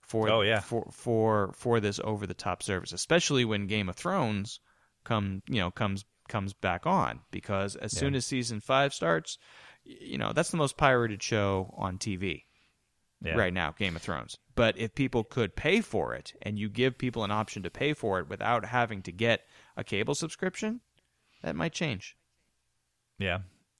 [0.00, 0.60] for Oh, yeah.
[0.60, 4.60] for for for this over the top service, especially when Game of Thrones
[5.04, 9.38] come you know comes comes back on because as soon as season five starts,
[9.84, 12.44] you know that's the most pirated show on TV
[13.20, 13.34] Yeah.
[13.34, 14.38] right now, Game of Thrones.
[14.54, 17.92] But if people could pay for it and you give people an option to pay
[17.92, 19.44] for it without having to get
[19.76, 20.80] a cable subscription,
[21.42, 22.16] that might change.
[23.18, 23.38] Yeah,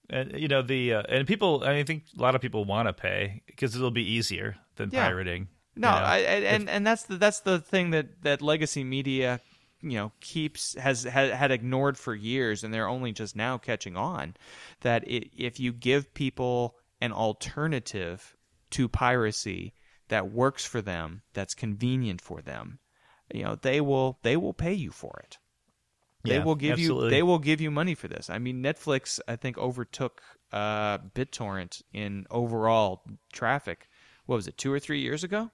[0.09, 1.63] and you know the uh, and people.
[1.63, 5.05] I think a lot of people want to pay because it'll be easier than Yeah.
[5.07, 5.47] pirating.
[5.75, 6.01] No, you know?
[6.01, 9.39] I, I, and and that's the that's the thing that that legacy media
[9.81, 13.95] you know keeps has had, had ignored for years, and they're only just now catching
[13.95, 14.35] on.
[14.81, 18.35] That it, if you give people an alternative
[18.71, 19.73] to piracy
[20.09, 22.79] that works for them, that's convenient for them,
[23.33, 25.37] you know they will they will pay you for it.
[26.25, 27.09] They Yeah, will give absolutely.
[27.09, 28.29] you they will give you money for this.
[28.29, 33.03] I mean, Netflix I think overtook uh, BitTorrent in overall
[33.33, 33.89] traffic.
[34.25, 35.51] What was it, two or three years ago?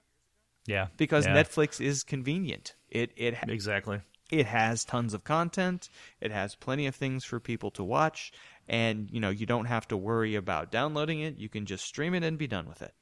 [0.66, 2.74] yeah, because yeah, Netflix is convenient.
[2.90, 4.00] It it exactly.
[4.30, 5.88] it has tons of content.
[6.20, 8.32] It has plenty of things for people to watch,
[8.68, 11.38] and you know you don't have to worry about downloading it.
[11.38, 12.94] You can just stream it and be done with it.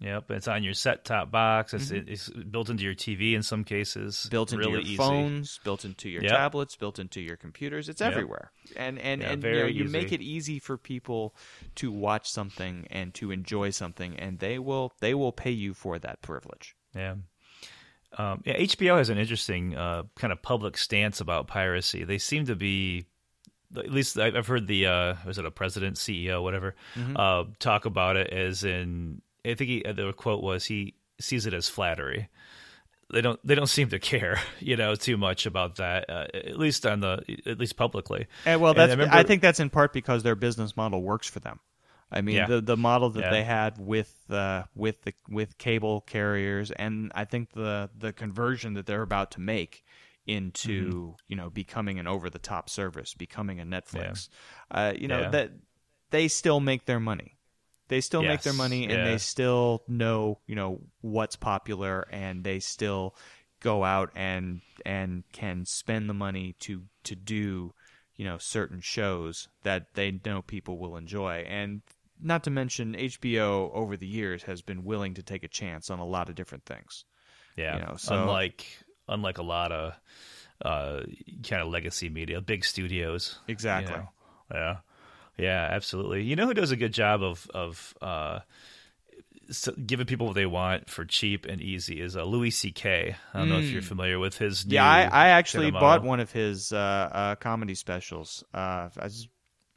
[0.00, 1.74] Yep, it's on your set top box.
[1.74, 4.14] It's, it's built into your TV in some cases.
[4.16, 4.28] Mm-hmm.
[4.28, 4.96] Built into really your easy.
[4.96, 6.30] phones, built into your Yep.
[6.30, 7.88] tablets, built into your computers.
[7.88, 8.12] It's Yep.
[8.12, 11.34] everywhere, and and Yeah, and you, know, you make it easy for people
[11.76, 15.98] to watch something and to enjoy something, and they will they will pay you for
[15.98, 16.76] that privilege.
[16.94, 17.16] Yeah.
[18.16, 22.04] Um, yeah, HBO has an interesting uh, kind of public stance about piracy.
[22.04, 23.04] They seem to be,
[23.76, 26.74] at least I- I've heard the uh, was it a president, CEO, whatever,
[27.16, 29.22] uh, talk about it as in.
[29.44, 32.28] I think he, the quote was he sees it as flattery.
[33.10, 33.40] They don't.
[33.46, 36.10] They don't seem to care, you know, too much about that.
[36.10, 38.26] Uh, at least on the, at least publicly.
[38.44, 41.28] And well, And I that's I, think that's in part because their business model works
[41.28, 41.60] for them.
[42.10, 42.46] I mean, Yeah.
[42.46, 43.30] the the model that Yeah.
[43.30, 48.74] they had with uh, with the with cable carriers, and I think the the conversion
[48.74, 49.84] that they're about to make
[50.26, 51.10] into Mm-hmm.
[51.28, 54.28] you know becoming an over the top service, becoming a Netflix.
[54.70, 55.30] Uh, you know Yeah.
[55.30, 55.50] that
[56.10, 57.37] they still make their money.
[57.88, 59.04] They still make their money, and Yeah.
[59.04, 63.14] they still know you know what's popular, and they still
[63.60, 67.72] go out and and can spend the money to to do
[68.16, 71.82] you know certain shows that they know people will enjoy and
[72.20, 75.98] not to mention HBO over the years has been willing to take a chance on
[76.00, 77.04] a lot of different things.
[77.56, 78.66] Yeah, You know, so- unlike
[79.08, 79.94] unlike a lot of
[80.62, 81.02] uh,
[81.44, 83.38] kind of legacy media, big studios.
[83.46, 83.94] you Exactly.
[83.96, 84.08] know.
[84.52, 84.76] Yeah,
[85.38, 86.22] yeah, absolutely.
[86.22, 88.40] You know who does a good job of of uh,
[89.48, 93.16] s giving people what they want for cheap and easy is uh, Louis C.K.
[93.32, 94.64] I don't know if you're familiar with his.
[94.64, 94.72] Mm.
[94.72, 98.44] Yeah, I, I actually of bought one of his uh, uh, comedy specials.
[98.52, 99.28] Uh, I just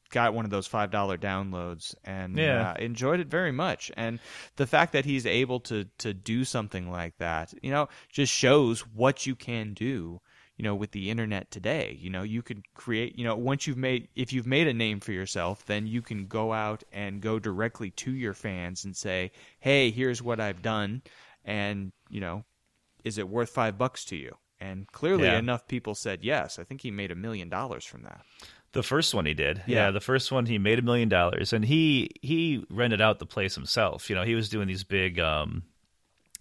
[0.09, 2.71] got one of those five dollar downloads and Yeah.
[2.71, 3.91] uh, enjoyed it very much.
[3.95, 4.19] And
[4.57, 8.81] the fact that he's able to to do something like that, you know, just shows
[8.87, 10.19] what you can do.
[10.61, 13.17] You know, with the internet today, you know, you could create.
[13.17, 16.27] You know, once you've made, if you've made a name for yourself, then you can
[16.27, 21.01] go out and go directly to your fans and say, "Hey, here's what I've done,"
[21.43, 22.45] and you know,
[23.03, 24.37] is it worth five bucks to you?
[24.59, 25.39] And clearly Yeah.
[25.39, 26.59] enough people said yes.
[26.59, 28.21] I think he made a million dollars from that.
[28.73, 29.85] The first one he did, Yeah.
[29.85, 29.91] yeah.
[29.91, 33.55] the first one he made a million dollars, and he he rented out the place
[33.55, 34.11] himself.
[34.11, 35.63] You know, he was doing these big, um,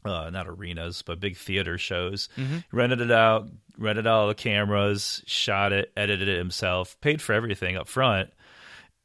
[0.05, 2.28] uh, not arenas, but big theater shows.
[2.36, 2.59] Mm-hmm.
[2.72, 3.48] Rented it out,
[3.78, 8.30] rented all the cameras, shot it, edited it himself, paid for everything up front,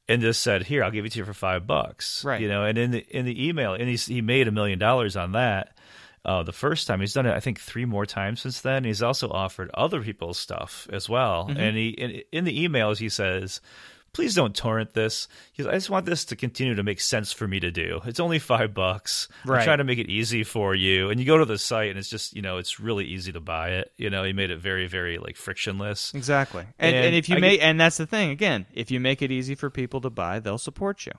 [0.08, 2.42] and just said, "Here, I'll give it to you for five bucks." Right.
[2.42, 5.16] You know, and in the in the email, and he he made a million dollars
[5.16, 5.78] on that.
[6.24, 8.84] Uh, the first time he's done it, I think three more times since then.
[8.84, 11.46] He's also offered other people's stuff as well.
[11.48, 11.60] Mm-hmm.
[11.60, 13.62] And he in, in the emails he says,
[14.16, 15.28] "Please don't torrent this.
[15.58, 18.00] Goes, I just want this to continue to make sense for me to do.
[18.06, 19.28] It's only five bucks.
[19.46, 19.60] Right.
[19.60, 21.10] I'm trying to make it easy for you.
[21.10, 23.42] And you go to the site, and it's just you know it's really easy to
[23.42, 23.92] buy it.
[23.98, 26.14] You know, he made it very very like frictionless.
[26.14, 26.64] Exactly.
[26.80, 29.22] And, and, And if you I make, and that's the thing again, if you make
[29.22, 31.12] it easy for people to buy, they'll support you.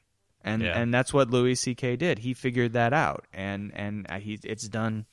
[0.43, 0.79] And Yeah.
[0.79, 1.97] and that's what Louis C.K.
[1.97, 2.21] did.
[2.21, 5.05] He figured that out, and and uh, he it's done,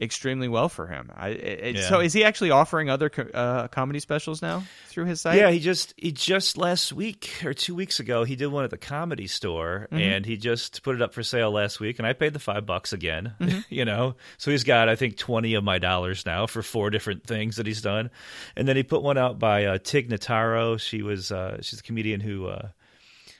[0.00, 1.10] extremely well for him.
[1.14, 1.82] I, it, Yeah.
[1.88, 5.38] So is he actually offering other co- uh, comedy specials now through his site?
[5.38, 8.70] Yeah, he just he just last week or two weeks ago he did one at
[8.70, 9.96] the comedy store Mm-hmm.
[10.02, 12.66] and he just put it up for sale last week and I paid the five
[12.66, 13.34] bucks again.
[13.40, 13.60] Mm-hmm.
[13.68, 17.24] you know, so he's got I think twenty of my dollars now for four different
[17.26, 18.10] things that he's done,
[18.56, 20.78] and then he put one out by uh, Tig Notaro.
[20.80, 22.46] She was uh, she's a comedian who.
[22.48, 22.68] Uh,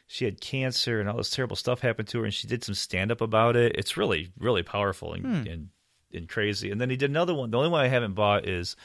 [0.06, 2.74] she had cancer and all this terrible stuff happened to her, and she did some
[2.74, 3.72] stand up about it.
[3.74, 5.50] It's really, really powerful and, Hmm.
[5.50, 5.68] and
[6.14, 6.70] and crazy.
[6.70, 7.50] And then he did another one.
[7.50, 8.76] The only one I haven't bought is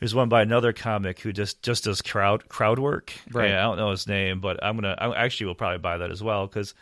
[0.00, 3.12] there's one by another comic who just just does crowd crowd work.
[3.32, 3.50] Right.
[3.50, 4.96] Yeah, I don't know his name, but I'm gonna.
[4.98, 6.74] I actually will probably buy that as well because.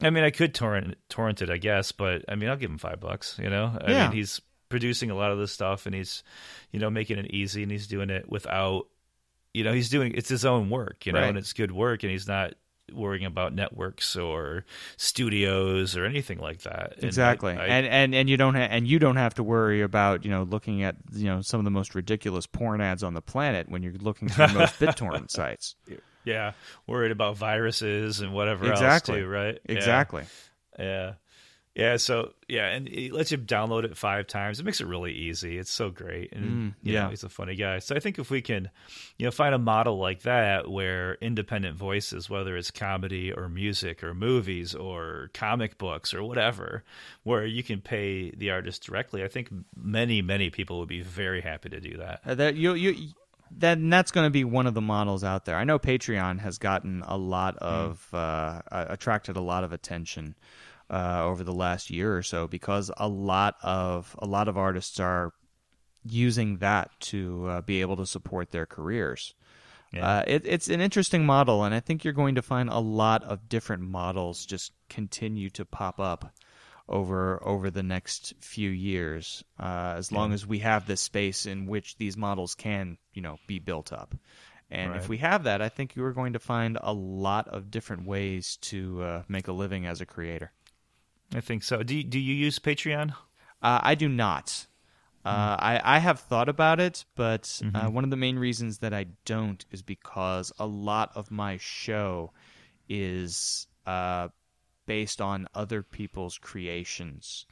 [0.00, 2.78] I mean, I could torrent torrent it, I guess, but I mean, I'll give him
[2.78, 3.36] five bucks.
[3.42, 4.02] You know, I Yeah.
[4.04, 6.22] mean, he's producing a lot of this stuff, and he's,
[6.70, 8.86] you know, making it easy, and he's doing it without,
[9.52, 11.28] you know, he's doing it's his own work, you know, Right.
[11.30, 12.54] and it's good work, and he's not
[12.92, 14.64] worrying about networks or
[14.96, 16.94] studios or anything like that.
[16.96, 19.80] And Exactly, I- and and and you don't ha- and you don't have to worry
[19.82, 23.14] about you know looking at you know some of the most ridiculous porn ads on
[23.14, 25.76] the planet when you're looking through most BitTorrent sites.
[26.24, 26.52] yeah,
[26.86, 29.14] worried about viruses and whatever Exactly.
[29.20, 29.58] else too, right?
[29.64, 30.22] Exactly.
[30.78, 30.84] Yeah.
[30.84, 31.12] Yeah,
[31.96, 34.58] so yeah, and it lets you download it five times.
[34.58, 35.58] It makes it really easy.
[35.58, 37.04] It's so great, and Mm, you yeah.
[37.04, 37.78] know, he's a funny guy.
[37.78, 38.68] So I think if we can,
[39.16, 44.02] you know, find a model like that where independent voices, whether it's comedy or music
[44.02, 46.82] or movies or comic books or whatever,
[47.22, 51.40] where you can pay the artist directly, I think many many people would be very
[51.42, 52.22] happy to do that.
[52.26, 53.12] Uh, that you you
[53.50, 55.56] then that's going to be one of the models out there.
[55.56, 58.16] I know Patreon has gotten a lot of uh,
[58.70, 60.34] uh, attracted a lot of attention
[60.90, 64.98] uh, over the last year or so because a lot of a lot of artists
[65.00, 65.32] are
[66.04, 69.34] using that to uh, be able to support their careers.
[69.92, 70.06] Yeah.
[70.06, 73.24] Uh, it, it's an interesting model, and I think you're going to find a lot
[73.24, 76.34] of different models just continue to pop up
[76.88, 81.66] over over the next few years, uh, as long as we have this space in
[81.66, 84.14] which these models can, you know, be built up.
[84.70, 88.06] And if we have that, I think you're going to find a lot of different
[88.06, 90.52] ways to uh, make a living as a creator.
[91.34, 91.82] I think so.
[91.82, 93.10] Do you, do you use Patreon?
[93.60, 94.66] Uh, I do not.
[95.24, 98.94] Uh, I, I have thought about it, but uh, one of the main reasons that
[98.94, 102.32] I don't is because a lot of my show
[102.88, 104.28] is uh,
[104.86, 107.44] based on other people's creations,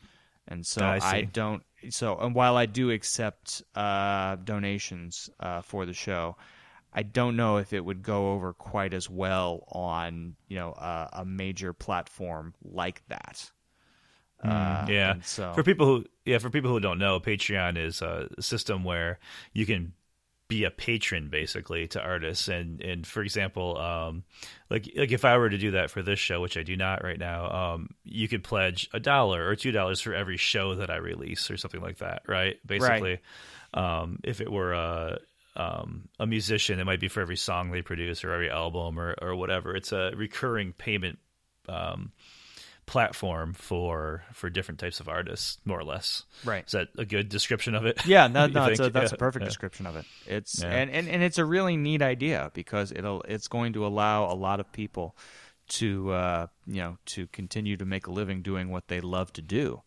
[0.48, 1.62] and so I I, don't.
[1.90, 6.36] So, and while I do accept uh, donations uh, for the show,
[6.94, 11.08] I don't know if it would go over quite as well on you know uh,
[11.12, 13.50] a major platform like that.
[14.48, 15.14] Uh, yeah.
[15.22, 19.18] so For people who yeah, for people who don't know, Patreon is a system where
[19.52, 19.92] you can
[20.48, 24.22] be a patron basically to artists and and for example um
[24.70, 27.02] like like if I were to do that for this show which I do not
[27.02, 30.88] right now um you could pledge a dollar or two dollars for every show that
[30.88, 33.18] I release or something like that right basically
[33.74, 35.18] um if it were a
[35.56, 39.14] um, a musician, it might be for every song they produce or every album or,
[39.20, 39.74] or whatever.
[39.74, 41.18] It's a recurring payment
[41.68, 42.12] um,
[42.86, 46.24] platform for for different types of artists, more or less.
[46.44, 46.64] Right.
[46.66, 48.04] Is that a good description of it?
[48.06, 49.48] Yeah, no, no, a, that's Yeah, a perfect yeah.
[49.48, 50.04] description of it.
[50.26, 50.70] It's Yeah.
[50.70, 54.34] and, and, and it's a really neat idea because it'll it's going to allow a
[54.34, 55.16] lot of people
[55.68, 59.42] to uh, you know to continue to make a living doing what they love to
[59.42, 59.82] do.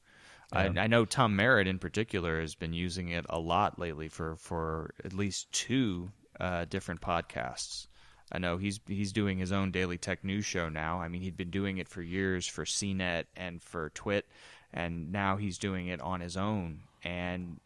[0.52, 4.36] I, I know Tom Merritt in particular has been using it a lot lately for
[4.36, 7.88] for at least two uh, different podcasts.
[8.32, 11.00] I know he's he's doing his own daily tech news show now.
[11.02, 14.28] I mean, he'd been doing it for years for CNET and for Twit,
[14.74, 16.82] and now he's doing it on his own.
[17.04, 17.60] And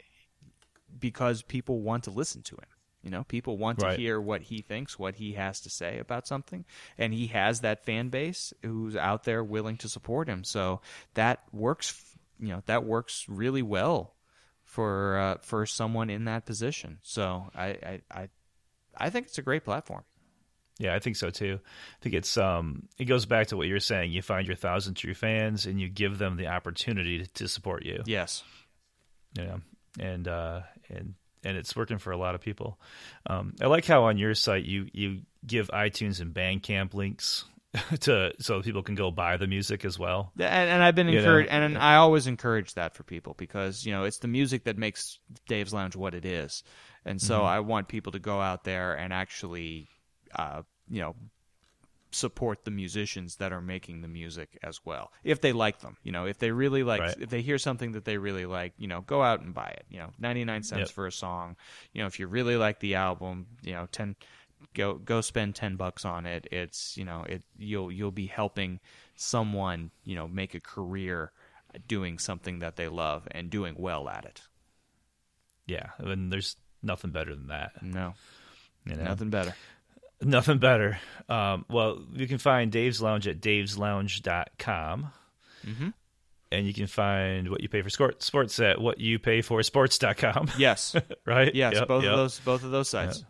[0.98, 2.68] because people want to listen to him.
[3.02, 6.26] You know, people want to hear what he thinks, what he has to say about
[6.26, 6.64] something,
[6.96, 10.42] and he has that fan base who's out there willing to support him.
[10.42, 10.80] So
[11.12, 12.02] that works.
[12.40, 14.14] You know, that works really well
[14.62, 16.98] for uh, for someone in that position.
[17.02, 18.28] So I, I I
[18.96, 20.04] I think it's a great platform.
[20.78, 21.60] Yeah, I think so too.
[21.62, 24.12] I think it's um it goes back to what you're saying.
[24.12, 27.84] You find your thousand true fans and you give them the opportunity to, to support
[27.84, 28.02] you.
[28.06, 28.42] Yes.
[29.38, 29.60] you know,
[30.00, 31.14] and uh, and
[31.44, 32.80] and it's working for a lot of people.
[33.26, 37.44] Um, I like how on your site you you give iTunes and Bandcamp links
[38.00, 40.32] to so people can go buy the music as well.
[40.38, 43.84] And, and I've been You know, encouraged, and I always encourage that for people because
[43.86, 45.18] you know it's the music that makes
[45.48, 46.62] Dave's Lounge what it is,
[47.04, 47.46] and so Mm-hmm.
[47.46, 49.88] I want people to go out there and actually,
[50.36, 51.14] uh, you know,
[52.10, 55.96] support the musicians that are making the music as well, if they like them.
[56.04, 57.16] You know, if they really like, Right.
[57.18, 59.84] if they hear something that they really like, you know, go out and buy it.
[59.88, 60.88] You know, ninety nine cents Yep.
[60.90, 61.56] for a song.
[61.92, 64.16] You know, if you really like the album, you know, ten
[64.72, 68.80] go go spend 10 bucks on it it's you know it you'll you'll be helping
[69.14, 71.30] someone you know make a career
[71.86, 74.40] doing something that they love and doing well at it
[75.66, 77.82] Yeah, and there's nothing better than that.
[77.82, 78.14] No,
[78.86, 79.04] You know?
[79.04, 79.54] nothing better.
[80.24, 80.98] Nothing better.
[81.28, 85.10] Um, well, you can find Dave's Lounge at daveslounge.com.
[85.66, 85.88] Mm-hmm.
[86.52, 90.50] And you can find what you pay for sports at what you pay for sports.com.
[90.58, 90.94] Yes,
[91.26, 91.52] right?
[91.54, 92.12] yes, Yep, both yep.
[92.12, 93.24] of those, both of those sites.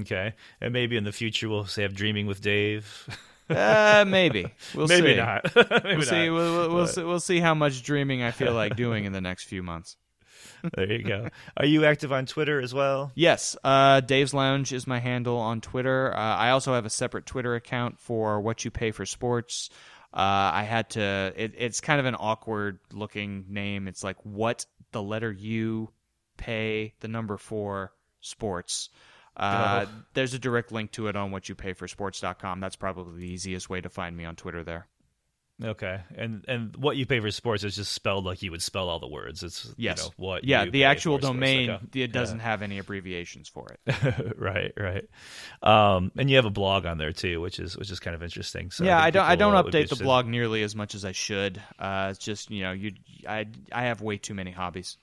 [0.00, 0.32] Okay.
[0.62, 3.06] And maybe in the future we'll have Dreaming with Dave.
[3.50, 5.16] Uh, maybe we'll maybe see.
[5.16, 5.44] not.
[5.54, 6.28] maybe We'll see.
[6.28, 6.32] not.
[6.34, 7.02] We'll, we'll, we'll see.
[7.02, 9.98] We'll see how much dreaming I feel like doing in the next few months.
[10.74, 11.28] There you go.
[11.56, 13.12] Are you active on Twitter as well?
[13.14, 16.14] Yes, uh, Dave's Lounge is my handle on Twitter.
[16.14, 19.70] Uh, I also have a separate Twitter account for what you pay for sports.
[20.12, 21.32] Uh, I had to.
[21.36, 23.88] It, it's kind of an awkward looking name.
[23.88, 25.90] It's like what the letter U
[26.36, 28.90] pay the number four sports.
[29.36, 29.86] Uh.
[30.14, 32.60] There's a direct link to it on what you pay for sports.com.
[32.60, 34.86] That's probably the easiest way to find me on Twitter there.
[35.62, 36.00] Okay.
[36.16, 38.98] And and what you pay for sports is just spelled like you would spell all
[38.98, 39.42] the words.
[39.44, 39.98] It's Yes.
[39.98, 42.02] you know, what Yeah, the actual domain Okay.
[42.02, 44.34] it doesn't have any abbreviations for it.
[44.36, 45.08] right, right.
[45.62, 48.22] Um, and you have a blog on there too, which is which is kind of
[48.22, 48.72] interesting.
[48.72, 49.26] So yeah, I think don't.
[49.26, 51.62] I don't update the blog nearly as much as I should.
[51.78, 52.92] Uh, it's just you know, you
[53.28, 54.98] I I have way too many hobbies.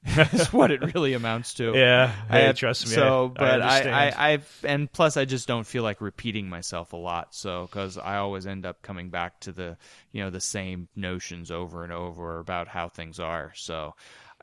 [0.04, 1.72] That's what it really amounts to.
[1.74, 2.94] Yeah, I hey, have, trust me.
[2.94, 4.08] So, I, but I.
[4.08, 7.34] I, I've and plus I just don't feel like repeating myself a lot.
[7.34, 9.76] So, because I always end up coming back to the
[10.12, 13.52] you know the same notions over and over about how things are.
[13.56, 13.94] So,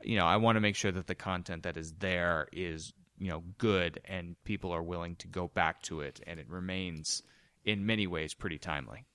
[0.02, 3.28] you know, I want to make sure that the content that is there is you
[3.28, 7.22] know good and people are willing to go back to it, and it remains
[7.64, 9.06] in many ways pretty timely.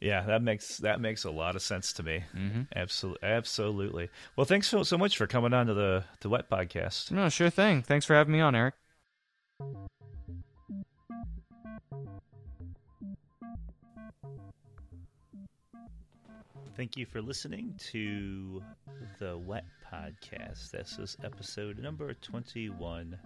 [0.00, 2.22] Yeah, that makes that makes a lot of sense to me.
[2.36, 2.62] Mm-hmm.
[2.74, 4.10] Absolutely, absolutely.
[4.36, 7.10] Well, thanks so so much for coming on to the the Wet Podcast.
[7.10, 7.82] No, sure thing.
[7.82, 8.74] Thanks for having me on, Erik.
[16.76, 18.62] Thank you for listening to
[19.18, 20.70] the Wet Podcast.
[20.70, 23.18] This is episode number 21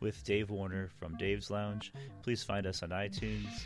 [0.00, 1.92] with Dave Warner from Dave's Lounge.
[2.24, 3.62] Please find us on iTunes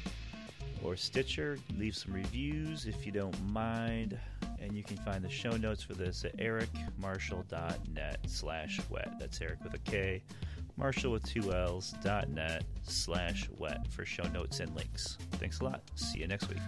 [0.85, 1.59] or Stitcher.
[1.79, 4.19] Leave some reviews if you don't mind.
[4.61, 9.13] And you can find the show notes for this at erikmarshall.net slash wet.
[9.19, 10.23] That's Erik with a K.
[10.77, 15.19] Marshall with two L's dot net slash wet for show notes and links.
[15.33, 15.83] Thanks a lot.
[15.95, 16.59] See you next week.